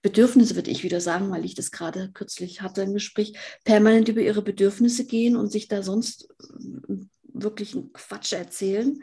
Bedürfnisse, 0.00 0.56
würde 0.56 0.70
ich 0.70 0.82
wieder 0.82 1.00
sagen, 1.00 1.30
weil 1.30 1.44
ich 1.44 1.54
das 1.54 1.70
gerade 1.70 2.10
kürzlich 2.12 2.62
hatte 2.62 2.82
im 2.82 2.94
Gespräch, 2.94 3.34
permanent 3.64 4.08
über 4.08 4.20
ihre 4.20 4.42
Bedürfnisse 4.42 5.04
gehen 5.04 5.36
und 5.36 5.50
sich 5.50 5.68
da 5.68 5.82
sonst 5.82 6.28
äh, 6.40 6.96
wirklich 7.22 7.74
einen 7.74 7.92
Quatsch 7.92 8.32
erzählen. 8.32 9.02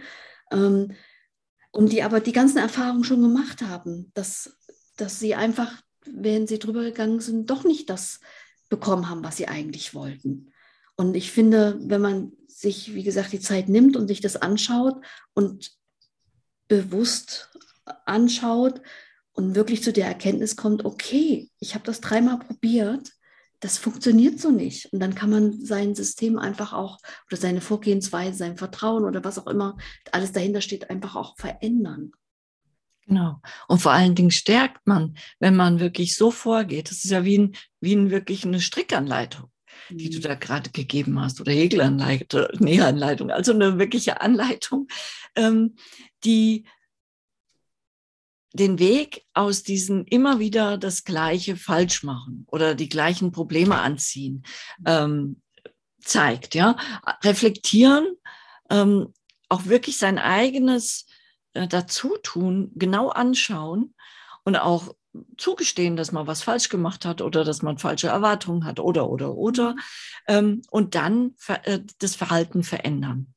Ähm, 0.52 0.94
und 1.72 1.92
die 1.92 2.04
aber 2.04 2.20
die 2.20 2.32
ganzen 2.32 2.58
Erfahrungen 2.58 3.04
schon 3.04 3.22
gemacht 3.22 3.62
haben, 3.62 4.12
dass, 4.14 4.58
dass 4.98 5.20
sie 5.20 5.36
einfach, 5.36 5.82
während 6.06 6.50
sie 6.50 6.60
drüber 6.60 6.84
gegangen 6.84 7.20
sind, 7.20 7.50
doch 7.50 7.64
nicht 7.64 7.90
das 7.90 8.20
bekommen 8.70 9.10
haben, 9.10 9.24
was 9.24 9.38
sie 9.38 9.48
eigentlich 9.48 9.94
wollten. 9.94 10.52
Und 10.96 11.16
ich 11.16 11.32
finde, 11.32 11.78
wenn 11.82 12.02
man 12.02 12.32
sich, 12.48 12.94
wie 12.94 13.04
gesagt, 13.04 13.32
die 13.32 13.40
Zeit 13.40 13.70
nimmt 13.70 13.96
und 13.96 14.08
sich 14.08 14.22
das 14.22 14.36
anschaut 14.36 15.04
und 15.34 15.72
bewusst 16.68 17.50
anschaut 18.06 18.82
und 19.34 19.56
wirklich 19.56 19.84
zu 19.84 19.94
der 19.94 20.08
Erkenntnis 20.08 20.56
kommt, 20.56 20.86
okay, 20.86 21.50
ich 21.60 21.74
habe 21.74 21.86
das 21.86 22.02
dreimal 22.02 22.40
probiert, 22.40 23.12
das 23.62 23.78
funktioniert 23.78 24.40
so 24.40 24.52
nicht. 24.52 24.92
Und 24.94 25.00
dann 25.00 25.16
kann 25.16 25.30
man 25.30 25.66
sein 25.66 25.96
System 25.96 26.38
einfach 26.38 26.74
auch 26.74 27.00
oder 27.28 27.38
seine 27.38 27.62
Vorgehensweise, 27.62 28.38
sein 28.38 28.58
Vertrauen 28.58 29.04
oder 29.04 29.24
was 29.24 29.38
auch 29.38 29.48
immer 29.48 29.78
alles 30.12 30.32
dahinter 30.32 30.62
steht, 30.62 30.90
einfach 30.90 31.16
auch 31.16 31.38
verändern. 31.38 32.12
Genau. 33.10 33.42
Und 33.68 33.82
vor 33.82 33.92
allen 33.92 34.14
Dingen 34.14 34.30
stärkt 34.30 34.86
man, 34.86 35.18
wenn 35.40 35.56
man 35.56 35.80
wirklich 35.80 36.16
so 36.16 36.30
vorgeht. 36.30 36.92
Das 36.92 37.04
ist 37.04 37.10
ja 37.10 37.26
wie, 37.26 37.40
ein, 37.40 37.56
wie 37.82 37.96
ein, 37.96 38.12
wirklich 38.12 38.46
eine 38.46 38.62
Strickanleitung 38.62 39.52
die 39.92 40.12
du 40.12 40.20
mhm. 40.20 40.22
da 40.22 40.36
gerade 40.36 40.70
gegeben 40.70 41.20
hast, 41.20 41.42
oder 41.42 41.52
Häkelanleitung, 41.52 42.46
Nähanleitung, 42.60 43.32
also 43.32 43.54
eine 43.54 43.80
wirkliche 43.80 44.22
Anleitung, 44.22 44.88
ähm, 45.36 45.78
die 46.24 46.66
den 48.54 48.78
Weg 48.78 49.26
aus 49.34 49.64
diesen 49.64 50.06
immer 50.06 50.38
wieder 50.38 50.78
das 50.78 51.06
Gleiche 51.06 51.56
falsch 51.56 52.04
machen 52.04 52.46
oder 52.48 52.76
die 52.76 52.90
gleichen 52.90 53.32
Probleme 53.32 53.80
anziehen 53.80 54.44
ähm, 54.86 55.42
zeigt. 56.02 56.54
Ja, 56.54 56.76
reflektieren, 57.24 58.08
ähm, 58.70 59.12
auch 59.48 59.66
wirklich 59.66 59.98
sein 59.98 60.20
eigenes 60.20 61.08
äh, 61.54 61.68
Dazutun 61.68 62.72
genau 62.76 63.10
anschauen 63.10 63.94
und 64.44 64.56
auch 64.56 64.96
zugestehen, 65.38 65.96
dass 65.96 66.12
man 66.12 66.28
was 66.28 66.44
falsch 66.44 66.70
gemacht 66.70 67.06
hat 67.06 67.22
oder 67.22 67.44
dass 67.44 67.62
man 67.62 67.78
falsche 67.78 68.08
Erwartungen 68.08 68.66
hat 68.66 68.80
oder, 68.80 69.10
oder, 69.10 69.36
oder. 69.36 69.76
Ähm, 70.28 70.62
und 70.70 70.96
dann 70.96 71.36
äh, 71.64 71.80
das 72.00 72.16
Verhalten 72.16 72.64
verändern. 72.64 73.34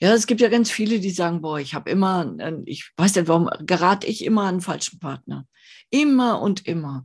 Ja, 0.00 0.14
es 0.14 0.26
gibt 0.26 0.40
ja 0.40 0.48
ganz 0.48 0.70
viele, 0.70 0.98
die 1.00 1.10
sagen, 1.10 1.42
boah, 1.42 1.58
ich 1.58 1.74
habe 1.74 1.90
immer, 1.90 2.34
äh, 2.38 2.56
ich 2.64 2.90
weiß 2.96 3.14
nicht, 3.14 3.28
warum 3.28 3.50
gerate 3.60 4.06
ich 4.06 4.24
immer 4.24 4.48
einen 4.48 4.62
falschen 4.62 4.98
Partner. 4.98 5.46
Immer 5.90 6.40
und 6.40 6.66
immer. 6.66 7.04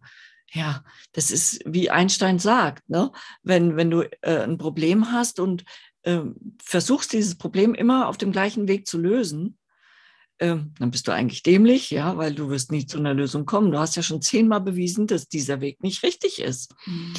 Ja, 0.54 0.84
das 1.12 1.32
ist, 1.32 1.62
wie 1.66 1.90
Einstein 1.90 2.40
sagt, 2.40 2.90
ne? 2.90 3.12
wenn, 3.44 3.76
wenn 3.76 3.92
du 3.92 4.04
äh, 4.22 4.44
ein 4.44 4.58
Problem 4.58 5.12
hast 5.12 5.42
und 5.42 5.66
äh, 6.04 6.22
versuchst, 6.64 7.12
dieses 7.12 7.38
Problem 7.38 7.74
immer 7.74 8.08
auf 8.08 8.18
dem 8.18 8.32
gleichen 8.32 8.70
Weg 8.70 8.88
zu 8.88 8.98
lösen, 8.98 9.58
ähm, 9.58 9.64
dann 10.38 10.92
bist 10.92 11.08
du 11.08 11.14
eigentlich 11.14 11.44
dämlich, 11.44 11.92
ja, 11.92 12.18
weil 12.18 12.34
du 12.34 12.50
wirst 12.50 12.72
nie 12.72 12.86
zu 12.86 12.98
einer 12.98 13.14
Lösung 13.14 13.46
kommen. 13.46 13.72
Du 13.72 13.80
hast 13.80 13.96
ja 13.96 14.04
schon 14.04 14.22
zehnmal 14.22 14.62
bewiesen, 14.62 15.08
dass 15.08 15.28
dieser 15.28 15.62
Weg 15.62 15.82
nicht 15.82 16.04
richtig 16.04 16.42
ist. 16.42 16.74
Mhm. 16.86 17.14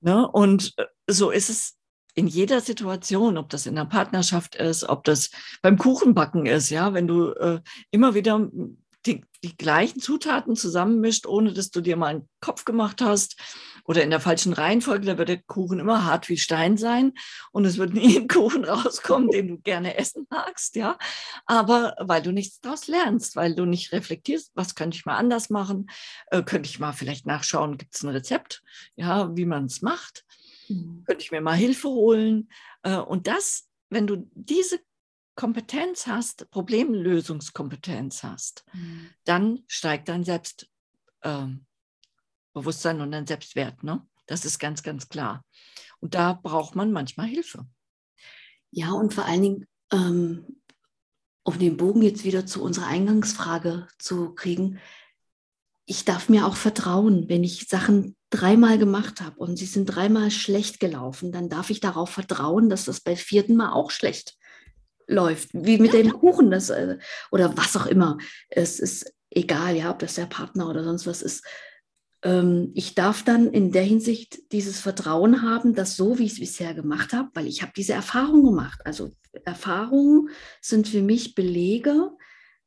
Ne? 0.00 0.28
Und 0.28 0.72
äh, 0.76 0.84
so 1.08 1.30
ist 1.30 1.50
es 1.50 1.76
in 2.14 2.26
jeder 2.26 2.60
Situation, 2.60 3.36
ob 3.36 3.48
das 3.50 3.66
in 3.66 3.74
der 3.74 3.86
Partnerschaft 3.86 4.54
ist, 4.54 4.88
ob 4.88 5.04
das 5.04 5.30
beim 5.62 5.76
Kuchenbacken 5.76 6.46
ist, 6.46 6.70
ja, 6.70 6.94
wenn 6.94 7.08
du 7.08 7.30
äh, 7.32 7.60
immer 7.90 8.14
wieder 8.14 8.48
die, 9.04 9.24
die 9.42 9.56
gleichen 9.56 10.00
Zutaten 10.00 10.56
zusammenmischt, 10.56 11.26
ohne 11.26 11.52
dass 11.52 11.70
du 11.70 11.80
dir 11.80 11.96
mal 11.96 12.06
einen 12.06 12.28
Kopf 12.40 12.64
gemacht 12.64 13.02
hast 13.02 13.36
oder 13.84 14.02
in 14.02 14.10
der 14.10 14.20
falschen 14.20 14.52
Reihenfolge, 14.52 15.06
da 15.06 15.18
wird 15.18 15.28
der 15.28 15.42
Kuchen 15.42 15.78
immer 15.78 16.04
hart 16.04 16.28
wie 16.28 16.38
Stein 16.38 16.76
sein 16.76 17.12
und 17.52 17.64
es 17.64 17.78
wird 17.78 17.92
nie 17.92 18.18
ein 18.18 18.28
Kuchen 18.28 18.64
rauskommen, 18.64 19.30
den 19.30 19.48
du 19.48 19.58
gerne 19.58 19.96
essen 19.96 20.26
magst, 20.30 20.74
ja. 20.76 20.98
Aber 21.46 21.94
weil 22.00 22.22
du 22.22 22.32
nichts 22.32 22.60
daraus 22.60 22.86
lernst, 22.88 23.36
weil 23.36 23.54
du 23.54 23.66
nicht 23.66 23.92
reflektierst, 23.92 24.52
was 24.54 24.74
könnte 24.74 24.96
ich 24.96 25.06
mal 25.06 25.16
anders 25.16 25.50
machen, 25.50 25.90
äh, 26.28 26.42
könnte 26.42 26.68
ich 26.68 26.80
mal 26.80 26.92
vielleicht 26.92 27.26
nachschauen, 27.26 27.78
gibt 27.78 27.94
es 27.94 28.02
ein 28.02 28.10
Rezept, 28.10 28.62
ja, 28.96 29.34
wie 29.36 29.46
man 29.46 29.66
es 29.66 29.82
macht, 29.82 30.24
mhm. 30.68 31.04
könnte 31.06 31.22
ich 31.22 31.30
mir 31.30 31.40
mal 31.40 31.56
Hilfe 31.56 31.88
holen 31.88 32.48
äh, 32.82 32.96
und 32.96 33.26
das, 33.26 33.68
wenn 33.90 34.06
du 34.06 34.28
diese 34.34 34.80
Kompetenz 35.36 36.06
hast, 36.06 36.48
Problemlösungskompetenz 36.50 38.22
hast, 38.22 38.64
mhm. 38.72 39.10
dann 39.24 39.64
steigt 39.66 40.08
dein 40.08 40.24
Selbstbewusstsein 40.24 40.70
ähm, 41.24 41.66
und 42.54 43.12
dein 43.12 43.26
Selbstwert. 43.26 43.82
Ne? 43.82 44.06
Das 44.26 44.44
ist 44.44 44.58
ganz, 44.58 44.82
ganz 44.82 45.08
klar. 45.08 45.44
Und 46.00 46.14
da 46.14 46.32
braucht 46.32 46.74
man 46.74 46.92
manchmal 46.92 47.26
Hilfe. 47.26 47.66
Ja, 48.70 48.92
und 48.92 49.14
vor 49.14 49.26
allen 49.26 49.42
Dingen, 49.42 49.66
ähm, 49.92 50.60
um 51.44 51.58
den 51.58 51.76
Bogen 51.76 52.02
jetzt 52.02 52.24
wieder 52.24 52.46
zu 52.46 52.62
unserer 52.62 52.86
Eingangsfrage 52.86 53.86
zu 53.98 54.34
kriegen, 54.34 54.80
ich 55.86 56.04
darf 56.04 56.28
mir 56.28 56.46
auch 56.46 56.56
vertrauen, 56.56 57.28
wenn 57.28 57.44
ich 57.44 57.68
Sachen 57.68 58.16
dreimal 58.30 58.78
gemacht 58.78 59.20
habe 59.20 59.36
und 59.36 59.56
sie 59.56 59.66
sind 59.66 59.86
dreimal 59.86 60.30
schlecht 60.30 60.80
gelaufen, 60.80 61.30
dann 61.30 61.50
darf 61.50 61.70
ich 61.70 61.80
darauf 61.80 62.10
vertrauen, 62.10 62.70
dass 62.70 62.86
das 62.86 63.00
bei 63.00 63.16
vierten 63.16 63.54
Mal 63.54 63.72
auch 63.72 63.90
schlecht 63.90 64.36
läuft, 65.06 65.50
wie 65.52 65.78
mit 65.78 65.92
ja, 65.92 66.02
dem 66.02 66.12
Kuchen 66.12 66.50
das, 66.50 66.70
äh, 66.70 66.98
oder 67.30 67.56
was 67.56 67.76
auch 67.76 67.86
immer. 67.86 68.16
Es 68.48 68.80
ist 68.80 69.12
egal, 69.30 69.76
ja, 69.76 69.90
ob 69.90 69.98
das 69.98 70.14
der 70.14 70.26
Partner 70.26 70.68
oder 70.68 70.82
sonst 70.84 71.06
was 71.06 71.22
ist. 71.22 71.44
Ähm, 72.24 72.72
ich 72.74 72.94
darf 72.94 73.22
dann 73.22 73.52
in 73.52 73.70
der 73.70 73.84
Hinsicht 73.84 74.50
dieses 74.50 74.80
Vertrauen 74.80 75.42
haben, 75.42 75.74
dass 75.74 75.96
so, 75.96 76.18
wie 76.18 76.24
ich 76.24 76.32
es 76.32 76.40
bisher 76.40 76.74
gemacht 76.74 77.12
habe, 77.12 77.30
weil 77.34 77.46
ich 77.46 77.62
habe 77.62 77.72
diese 77.76 77.92
Erfahrung 77.92 78.42
gemacht. 78.42 78.80
Also 78.84 79.12
Erfahrungen 79.44 80.30
sind 80.60 80.88
für 80.88 81.02
mich 81.02 81.34
Belege, 81.34 82.10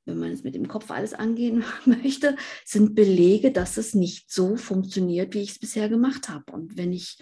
wenn 0.06 0.20
man 0.20 0.32
es 0.32 0.44
mit 0.44 0.56
dem 0.56 0.68
Kopf 0.68 0.90
alles 0.92 1.14
angehen 1.14 1.66
möchte, 1.86 2.38
sind 2.64 2.96
Belege, 2.96 3.52
dass 3.52 3.78
es 3.78 3.94
nicht 3.94 4.32
so 4.32 4.56
funktioniert, 4.56 5.34
wie 5.34 5.42
ich 5.42 5.52
es 5.52 5.60
bisher 5.60 5.90
gemacht 5.90 6.30
habe. 6.30 6.52
Und 6.54 6.78
wenn 6.78 6.94
ich, 6.94 7.18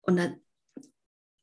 und 0.00 0.16
dann 0.16 0.40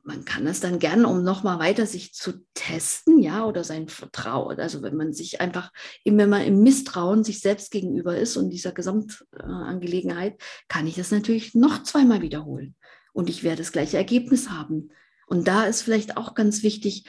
man 0.05 0.23
kann 0.23 0.45
das 0.45 0.59
dann 0.59 0.77
gerne, 0.77 1.07
um 1.07 1.23
nochmal 1.23 1.57
weiter 1.57 1.87
sich 1.87 2.13
zu 2.13 2.45
testen, 2.53 3.19
ja, 3.19 3.43
oder 3.45 3.63
sein 3.63 3.87
Vertrauen. 3.87 4.59
Also 4.59 4.83
wenn 4.83 4.95
man 4.95 5.13
sich 5.13 5.41
einfach, 5.41 5.71
wenn 6.05 6.29
man 6.29 6.43
im 6.43 6.61
Misstrauen 6.61 7.23
sich 7.23 7.41
selbst 7.41 7.71
gegenüber 7.71 8.15
ist 8.15 8.37
und 8.37 8.51
dieser 8.51 8.71
Gesamtangelegenheit, 8.71 10.39
kann 10.67 10.85
ich 10.85 10.95
das 10.95 11.09
natürlich 11.09 11.55
noch 11.55 11.81
zweimal 11.81 12.21
wiederholen. 12.21 12.75
Und 13.13 13.31
ich 13.31 13.43
werde 13.43 13.63
das 13.63 13.71
gleiche 13.71 13.97
Ergebnis 13.97 14.51
haben. 14.51 14.91
Und 15.25 15.47
da 15.47 15.65
ist 15.65 15.81
vielleicht 15.81 16.17
auch 16.17 16.35
ganz 16.35 16.61
wichtig, 16.61 17.05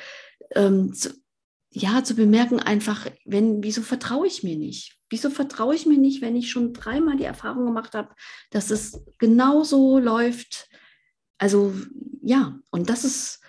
ähm, 0.54 0.94
zu, 0.94 1.10
ja, 1.70 2.02
zu 2.02 2.14
bemerken 2.14 2.60
einfach, 2.60 3.06
wenn, 3.26 3.62
wieso 3.62 3.82
vertraue 3.82 4.26
ich 4.26 4.42
mir 4.42 4.56
nicht? 4.56 4.96
Wieso 5.10 5.28
vertraue 5.28 5.74
ich 5.74 5.84
mir 5.84 5.98
nicht, 5.98 6.22
wenn 6.22 6.34
ich 6.34 6.50
schon 6.50 6.72
dreimal 6.72 7.18
die 7.18 7.24
Erfahrung 7.24 7.66
gemacht 7.66 7.94
habe, 7.94 8.14
dass 8.50 8.70
es 8.70 9.04
genauso 9.18 9.98
läuft, 9.98 10.70
also 11.38 11.74
ja, 12.26 12.58
und 12.70 12.90
das 12.90 13.04
ist, 13.04 13.40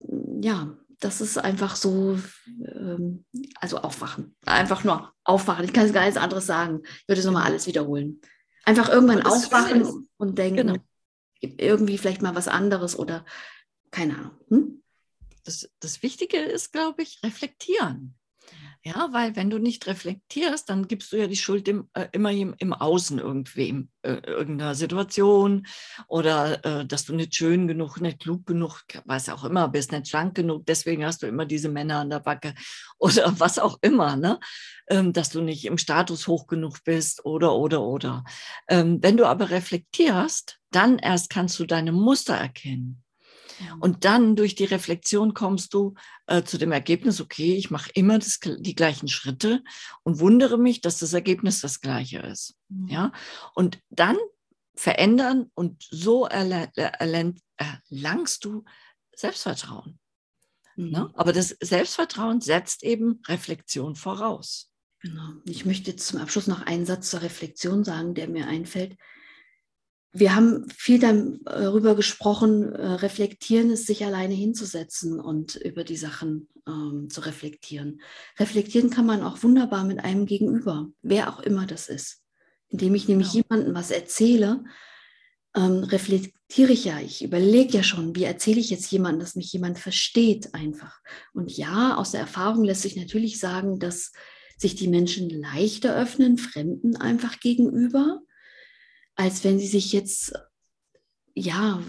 ja, 0.00 0.78
das 0.98 1.20
ist 1.20 1.36
einfach 1.36 1.76
so, 1.76 2.18
ähm, 2.46 3.26
also 3.60 3.76
aufwachen. 3.78 4.34
Einfach 4.46 4.82
nur 4.82 5.12
aufwachen. 5.24 5.66
Ich 5.66 5.74
kann 5.74 5.84
es 5.84 5.92
gar 5.92 6.04
nichts 6.04 6.16
anderes 6.16 6.46
sagen. 6.46 6.80
Ich 6.84 7.08
würde 7.08 7.20
es 7.20 7.26
nochmal 7.26 7.44
alles 7.44 7.66
wiederholen. 7.66 8.22
Einfach 8.64 8.88
irgendwann 8.88 9.22
aufwachen 9.22 10.08
und 10.16 10.38
denken, 10.38 10.68
genau. 10.68 10.78
irgendwie 11.42 11.98
vielleicht 11.98 12.22
mal 12.22 12.34
was 12.34 12.48
anderes 12.48 12.98
oder 12.98 13.26
keine 13.90 14.16
Ahnung. 14.16 14.38
Hm? 14.48 14.82
Das, 15.44 15.70
das 15.78 16.02
Wichtige 16.02 16.38
ist, 16.38 16.72
glaube 16.72 17.02
ich, 17.02 17.20
reflektieren. 17.22 18.14
Ja, 18.86 19.08
weil 19.10 19.34
wenn 19.34 19.50
du 19.50 19.58
nicht 19.58 19.88
reflektierst, 19.88 20.70
dann 20.70 20.86
gibst 20.86 21.10
du 21.10 21.16
ja 21.16 21.26
die 21.26 21.34
Schuld 21.34 21.66
im, 21.66 21.88
äh, 21.94 22.06
immer 22.12 22.30
im, 22.30 22.54
im, 22.58 22.72
Außen 22.72 23.18
irgendwem, 23.18 23.88
äh, 24.02 24.18
irgendeiner 24.24 24.76
Situation 24.76 25.66
oder 26.06 26.64
äh, 26.64 26.86
dass 26.86 27.04
du 27.04 27.12
nicht 27.16 27.34
schön 27.34 27.66
genug, 27.66 28.00
nicht 28.00 28.20
klug 28.20 28.46
genug, 28.46 28.84
was 29.04 29.28
auch 29.28 29.42
immer, 29.42 29.66
bist 29.66 29.90
nicht 29.90 30.06
schlank 30.06 30.36
genug, 30.36 30.66
deswegen 30.66 31.04
hast 31.04 31.24
du 31.24 31.26
immer 31.26 31.46
diese 31.46 31.68
Männer 31.68 31.98
an 31.98 32.10
der 32.10 32.20
Backe 32.20 32.54
oder 33.00 33.34
was 33.40 33.58
auch 33.58 33.76
immer, 33.82 34.14
ne? 34.14 34.38
Ähm, 34.88 35.12
dass 35.12 35.30
du 35.30 35.40
nicht 35.40 35.64
im 35.64 35.78
Status 35.78 36.28
hoch 36.28 36.46
genug 36.46 36.84
bist 36.84 37.24
oder, 37.24 37.56
oder, 37.56 37.82
oder. 37.82 38.22
Ähm, 38.68 39.00
wenn 39.02 39.16
du 39.16 39.26
aber 39.26 39.50
reflektierst, 39.50 40.60
dann 40.70 41.00
erst 41.00 41.28
kannst 41.28 41.58
du 41.58 41.66
deine 41.66 41.90
Muster 41.90 42.36
erkennen. 42.36 43.02
Und 43.80 44.04
dann 44.04 44.36
durch 44.36 44.54
die 44.54 44.64
Reflexion 44.64 45.34
kommst 45.34 45.74
du 45.74 45.94
äh, 46.26 46.42
zu 46.42 46.58
dem 46.58 46.72
Ergebnis, 46.72 47.20
okay, 47.20 47.54
ich 47.56 47.70
mache 47.70 47.90
immer 47.94 48.18
das, 48.18 48.38
die 48.40 48.74
gleichen 48.74 49.08
Schritte 49.08 49.62
und 50.02 50.20
wundere 50.20 50.58
mich, 50.58 50.80
dass 50.80 50.98
das 50.98 51.12
Ergebnis 51.12 51.60
das 51.60 51.80
gleiche 51.80 52.18
ist. 52.18 52.54
Mhm. 52.68 52.88
Ja? 52.88 53.12
Und 53.54 53.80
dann 53.90 54.16
verändern 54.74 55.50
und 55.54 55.82
so 55.90 56.26
erl 56.26 56.70
erlangst 57.56 58.44
du 58.44 58.64
Selbstvertrauen. 59.14 59.98
Ne? 60.76 60.84
Mhm. 60.84 60.90
Ne? 60.90 61.10
Aber 61.14 61.32
das 61.32 61.56
Selbstvertrauen 61.60 62.40
setzt 62.40 62.82
eben 62.82 63.22
Reflexion 63.26 63.96
voraus. 63.96 64.70
Genau. 65.00 65.34
Ich 65.44 65.64
möchte 65.64 65.90
jetzt 65.90 66.06
zum 66.06 66.20
Abschluss 66.20 66.46
noch 66.46 66.62
einen 66.62 66.86
Satz 66.86 67.10
zur 67.10 67.22
Reflexion 67.22 67.84
sagen, 67.84 68.14
der 68.14 68.28
mir 68.28 68.46
einfällt 68.46 68.96
wir 70.12 70.34
haben 70.34 70.68
viel 70.70 70.98
darüber 70.98 71.94
gesprochen, 71.94 72.72
äh, 72.72 72.86
reflektieren 72.86 73.70
ist, 73.70 73.86
sich 73.86 74.04
alleine 74.04 74.34
hinzusetzen 74.34 75.20
und 75.20 75.56
über 75.56 75.84
die 75.84 75.96
Sachen 75.96 76.48
ähm, 76.66 77.08
zu 77.10 77.20
reflektieren. 77.20 78.00
Reflektieren 78.38 78.90
kann 78.90 79.06
man 79.06 79.22
auch 79.22 79.42
wunderbar 79.42 79.84
mit 79.84 80.02
einem 80.02 80.26
Gegenüber, 80.26 80.88
wer 81.02 81.32
auch 81.32 81.40
immer 81.40 81.66
das 81.66 81.88
ist. 81.88 82.22
Indem 82.68 82.94
ich 82.94 83.08
nämlich 83.08 83.32
genau. 83.32 83.46
jemandem 83.48 83.74
was 83.74 83.90
erzähle, 83.90 84.64
ähm, 85.54 85.84
reflektiere 85.84 86.72
ich 86.72 86.84
ja, 86.84 87.00
ich 87.00 87.22
überlege 87.22 87.78
ja 87.78 87.82
schon, 87.82 88.14
wie 88.14 88.24
erzähle 88.24 88.60
ich 88.60 88.70
jetzt 88.70 88.90
jemandem, 88.90 89.20
dass 89.20 89.36
mich 89.36 89.52
jemand 89.52 89.78
versteht 89.78 90.54
einfach. 90.54 91.00
Und 91.32 91.56
ja, 91.56 91.96
aus 91.96 92.12
der 92.12 92.20
Erfahrung 92.20 92.64
lässt 92.64 92.82
sich 92.82 92.96
natürlich 92.96 93.38
sagen, 93.38 93.78
dass 93.78 94.12
sich 94.58 94.74
die 94.74 94.88
Menschen 94.88 95.28
leichter 95.28 95.94
öffnen, 95.94 96.38
Fremden 96.38 96.96
einfach 96.96 97.40
gegenüber 97.40 98.22
als 99.16 99.42
wenn 99.44 99.58
sie 99.58 99.66
sich 99.66 99.92
jetzt 99.92 100.34
ja 101.34 101.82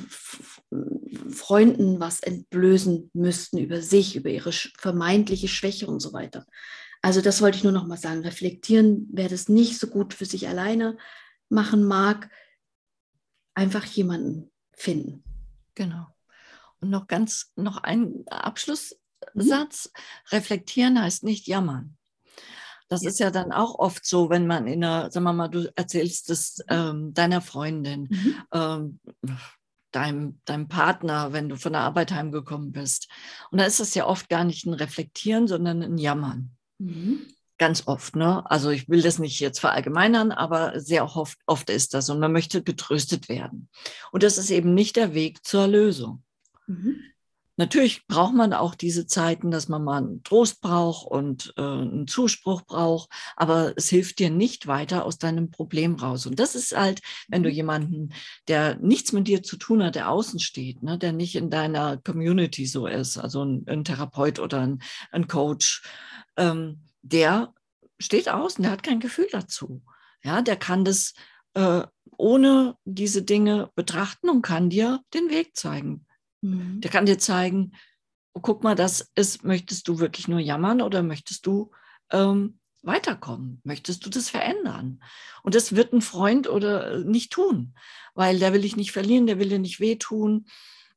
Freunden 1.29 1.99
was 1.99 2.19
entblößen 2.19 3.11
müssten 3.13 3.57
über 3.59 3.81
sich, 3.81 4.15
über 4.15 4.29
ihre 4.29 4.51
vermeintliche 4.51 5.47
Schwäche 5.47 5.87
und 5.87 5.99
so 5.99 6.11
weiter. 6.13 6.45
Also 7.01 7.21
das 7.21 7.41
wollte 7.41 7.57
ich 7.57 7.63
nur 7.63 7.73
noch 7.73 7.87
mal 7.87 7.97
sagen. 7.97 8.21
Reflektieren, 8.21 9.07
wer 9.11 9.29
das 9.29 9.47
nicht 9.47 9.79
so 9.79 9.87
gut 9.87 10.13
für 10.13 10.25
sich 10.25 10.47
alleine 10.47 10.97
machen 11.49 11.83
mag, 11.85 12.29
einfach 13.53 13.85
jemanden 13.85 14.51
finden. 14.73 15.23
Genau. 15.75 16.07
Und 16.79 16.89
noch 16.89 17.07
ganz 17.07 17.51
noch 17.55 17.77
ein 17.77 18.23
Abschlusssatz. 18.27 18.99
Mhm. 19.33 20.01
Reflektieren 20.29 21.01
heißt 21.01 21.23
nicht 21.23 21.47
jammern. 21.47 21.96
Das 22.89 23.03
ja. 23.03 23.09
ist 23.09 23.19
ja 23.19 23.31
dann 23.31 23.51
auch 23.51 23.77
oft 23.79 24.05
so, 24.05 24.29
wenn 24.29 24.47
man 24.47 24.67
in 24.67 24.83
einer, 24.83 25.11
sagen 25.11 25.25
wir 25.25 25.33
mal, 25.33 25.47
du 25.47 25.71
erzählst 25.75 26.29
es 26.29 26.63
ähm, 26.69 27.13
deiner 27.13 27.41
Freundin, 27.41 28.07
mhm. 28.09 28.35
ähm, 28.53 28.99
deinem, 29.91 30.39
deinem 30.45 30.67
Partner, 30.67 31.33
wenn 31.33 31.49
du 31.49 31.57
von 31.57 31.73
der 31.73 31.81
Arbeit 31.81 32.11
heimgekommen 32.11 32.71
bist. 32.71 33.09
Und 33.51 33.59
da 33.59 33.65
ist 33.65 33.79
es 33.79 33.93
ja 33.93 34.05
oft 34.05 34.29
gar 34.29 34.43
nicht 34.43 34.65
ein 34.65 34.73
Reflektieren, 34.73 35.47
sondern 35.47 35.81
ein 35.81 35.97
Jammern. 35.97 36.51
Mhm. 36.77 37.21
Ganz 37.57 37.87
oft, 37.87 38.15
ne? 38.15 38.49
Also 38.51 38.69
ich 38.69 38.87
will 38.87 39.01
das 39.01 39.17
nicht 39.17 39.39
jetzt 39.39 39.59
verallgemeinern, 39.59 40.31
aber 40.31 40.79
sehr 40.79 41.15
oft, 41.15 41.39
oft 41.47 41.69
ist 41.71 41.95
das 41.95 42.09
und 42.09 42.19
man 42.19 42.31
möchte 42.31 42.61
getröstet 42.61 43.29
werden. 43.29 43.69
Und 44.11 44.21
das 44.21 44.37
ist 44.37 44.51
eben 44.51 44.75
nicht 44.75 44.95
der 44.95 45.15
Weg 45.15 45.43
zur 45.43 45.67
Lösung. 45.67 46.23
Mhm. 46.67 47.01
Natürlich 47.59 48.05
braucht 48.05 48.35
man 48.35 48.53
auch 48.53 48.75
diese 48.75 49.07
Zeiten, 49.07 49.49
dass 49.49 49.67
man 49.67 49.83
mal 49.83 49.97
einen 49.97 50.23
Trost 50.23 50.61
braucht 50.61 51.07
und 51.07 51.55
äh, 51.57 51.61
einen 51.61 52.07
Zuspruch 52.07 52.61
braucht, 52.61 53.09
aber 53.35 53.73
es 53.75 53.89
hilft 53.89 54.19
dir 54.19 54.29
nicht 54.29 54.67
weiter 54.67 55.03
aus 55.03 55.17
deinem 55.17 55.49
Problem 55.49 55.95
raus. 55.95 56.27
Und 56.27 56.39
das 56.39 56.53
ist 56.53 56.77
halt, 56.77 57.01
wenn 57.27 57.41
du 57.41 57.49
mhm. 57.49 57.55
jemanden, 57.55 58.13
der 58.47 58.77
nichts 58.77 59.11
mit 59.11 59.27
dir 59.27 59.41
zu 59.41 59.57
tun 59.57 59.83
hat, 59.83 59.95
der 59.95 60.11
außen 60.11 60.39
steht, 60.39 60.83
ne, 60.83 60.99
der 60.99 61.13
nicht 61.13 61.35
in 61.35 61.49
deiner 61.49 61.97
Community 61.97 62.67
so 62.67 62.85
ist, 62.85 63.17
also 63.17 63.43
ein, 63.43 63.63
ein 63.67 63.83
Therapeut 63.83 64.39
oder 64.39 64.61
ein, 64.61 64.83
ein 65.11 65.27
Coach, 65.27 65.81
ähm, 66.37 66.83
der 67.01 67.55
steht 67.97 68.29
außen, 68.29 68.61
der 68.61 68.71
hat 68.71 68.83
kein 68.83 68.99
Gefühl 68.99 69.29
dazu. 69.31 69.81
Ja, 70.23 70.43
der 70.43 70.57
kann 70.57 70.85
das 70.85 71.15
äh, 71.55 71.81
ohne 72.17 72.77
diese 72.85 73.23
Dinge 73.23 73.71
betrachten 73.73 74.29
und 74.29 74.43
kann 74.43 74.69
dir 74.69 75.01
den 75.15 75.31
Weg 75.31 75.55
zeigen 75.55 76.06
Mhm. 76.41 76.81
Der 76.81 76.91
kann 76.91 77.05
dir 77.05 77.17
zeigen, 77.17 77.73
oh, 78.33 78.39
guck 78.41 78.63
mal, 78.63 78.75
das 78.75 79.11
ist, 79.15 79.43
möchtest 79.43 79.87
du 79.87 79.99
wirklich 79.99 80.27
nur 80.27 80.39
jammern 80.39 80.81
oder 80.81 81.03
möchtest 81.03 81.45
du 81.45 81.71
ähm, 82.11 82.59
weiterkommen? 82.83 83.61
Möchtest 83.63 84.05
du 84.05 84.09
das 84.09 84.29
verändern? 84.29 85.01
Und 85.43 85.55
das 85.55 85.75
wird 85.75 85.93
ein 85.93 86.01
Freund 86.01 86.47
oder 86.47 86.93
äh, 86.93 87.03
nicht 87.03 87.31
tun, 87.31 87.73
weil 88.13 88.39
der 88.39 88.53
will 88.53 88.61
dich 88.61 88.75
nicht 88.75 88.91
verlieren, 88.91 89.27
der 89.27 89.39
will 89.39 89.49
dir 89.49 89.59
nicht 89.59 89.79
wehtun, 89.79 90.45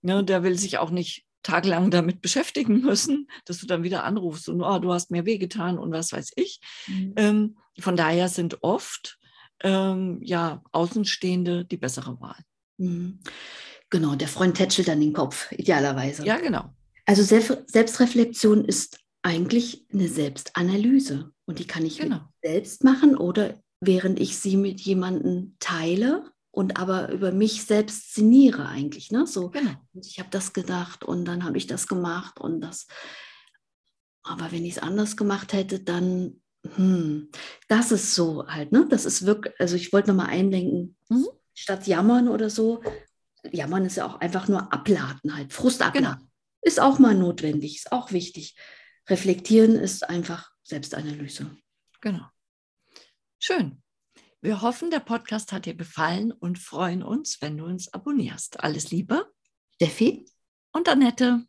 ne, 0.03 0.25
der 0.25 0.43
will 0.43 0.59
sich 0.59 0.79
auch 0.79 0.91
nicht 0.91 1.25
tagelang 1.43 1.91
damit 1.91 2.21
beschäftigen 2.21 2.81
müssen, 2.83 3.29
dass 3.45 3.59
du 3.59 3.67
dann 3.67 3.83
wieder 3.83 4.05
anrufst 4.05 4.49
und 4.49 4.63
oh, 4.63 4.79
du 4.79 4.93
hast 4.93 5.11
mir 5.11 5.25
wehgetan 5.25 5.79
und 5.79 5.93
was 5.93 6.13
weiß 6.13 6.33
ich. 6.37 6.61
Mhm. 6.87 7.15
Ähm, 7.17 7.59
von 7.79 7.97
daher 7.97 8.29
sind 8.29 8.63
oft 8.63 9.19
ähm, 9.63 10.21
ja 10.23 10.63
Außenstehende 10.73 11.65
die 11.65 11.77
bessere 11.77 12.21
Wahl. 12.21 12.39
Mhm. 12.79 13.21
Genau, 13.91 14.15
der 14.15 14.29
Freund 14.29 14.57
tätschelt 14.57 14.89
dann 14.89 15.01
den 15.01 15.13
Kopf, 15.13 15.51
idealerweise. 15.53 16.25
Ja, 16.25 16.39
genau. 16.39 16.73
Also 17.07 17.23
Selbstreflexion 17.23 18.65
ist 18.65 19.01
eigentlich 19.23 19.87
eine 19.93 20.09
Selbstanalyse 20.09 21.33
und 21.45 21.59
die 21.59 21.67
kann 21.67 21.85
ich 21.85 21.99
genau. 21.99 22.21
selbst 22.43 22.85
machen 22.85 23.17
oder 23.17 23.61
während 23.81 24.21
ich 24.21 24.39
sie 24.39 24.57
mit 24.57 24.81
jemandem 24.81 25.57
teile 25.59 26.31
und 26.53 26.79
aber 26.79 27.11
über 27.11 27.33
mich 27.33 27.65
selbst 27.65 28.11
szeniere 28.13 28.67
eigentlich. 28.67 29.11
Ne? 29.11 29.27
So, 29.27 29.51
genau. 29.51 29.73
ich 30.01 30.19
habe 30.19 30.31
das 30.31 30.53
gedacht 30.53 31.05
und 31.05 31.25
dann 31.25 31.45
habe 31.45 31.59
ich 31.59 31.67
das 31.67 31.87
gemacht 31.87 32.41
und 32.41 32.61
das. 32.61 32.87
Aber 34.23 34.53
wenn 34.53 34.65
ich 34.65 34.77
es 34.77 34.83
anders 34.83 35.17
gemacht 35.17 35.53
hätte, 35.53 35.81
dann, 35.81 36.41
hm, 36.77 37.31
das 37.69 37.91
ist 37.91 38.15
so 38.15 38.47
halt, 38.47 38.71
ne? 38.71 38.87
Das 38.89 39.07
ist 39.07 39.25
wirklich, 39.25 39.55
also 39.59 39.77
ich 39.77 39.93
wollte 39.93 40.11
nochmal 40.11 40.29
eindenken, 40.29 40.97
mhm. 41.09 41.27
statt 41.55 41.87
jammern 41.87 42.29
oder 42.29 42.51
so, 42.51 42.83
jammern 43.51 43.85
ist 43.85 43.97
ja 43.97 44.07
auch 44.07 44.21
einfach 44.21 44.49
nur 44.49 44.73
abladen, 44.73 45.37
halt 45.37 45.53
Frust 45.53 45.83
abladen. 45.83 46.19
Genau. 46.19 46.31
Ist 46.63 46.81
auch 46.81 46.99
mal 46.99 47.15
notwendig, 47.15 47.77
ist 47.77 47.93
auch 47.93 48.13
wichtig. 48.13 48.57
Reflektieren 49.09 49.77
ist 49.77 50.09
einfach 50.09 50.51
Selbstanalyse. 50.63 51.51
Genau. 52.01 52.27
Schön. 53.39 53.83
Wir 54.43 54.63
hoffen, 54.63 54.91
der 54.91 55.01
Podcast 55.01 55.53
hat 55.53 55.67
dir 55.67 55.75
gefallen 55.75 56.33
und 56.33 56.59
freuen 56.59 57.03
uns, 57.03 57.43
wenn 57.43 57.59
du 57.59 57.65
uns 57.65 57.93
abonnierst. 57.93 58.61
Alles 58.61 58.91
Liebe. 58.91 59.31
Steffi 59.75 60.27
und 60.73 60.89
Annette. 60.89 61.45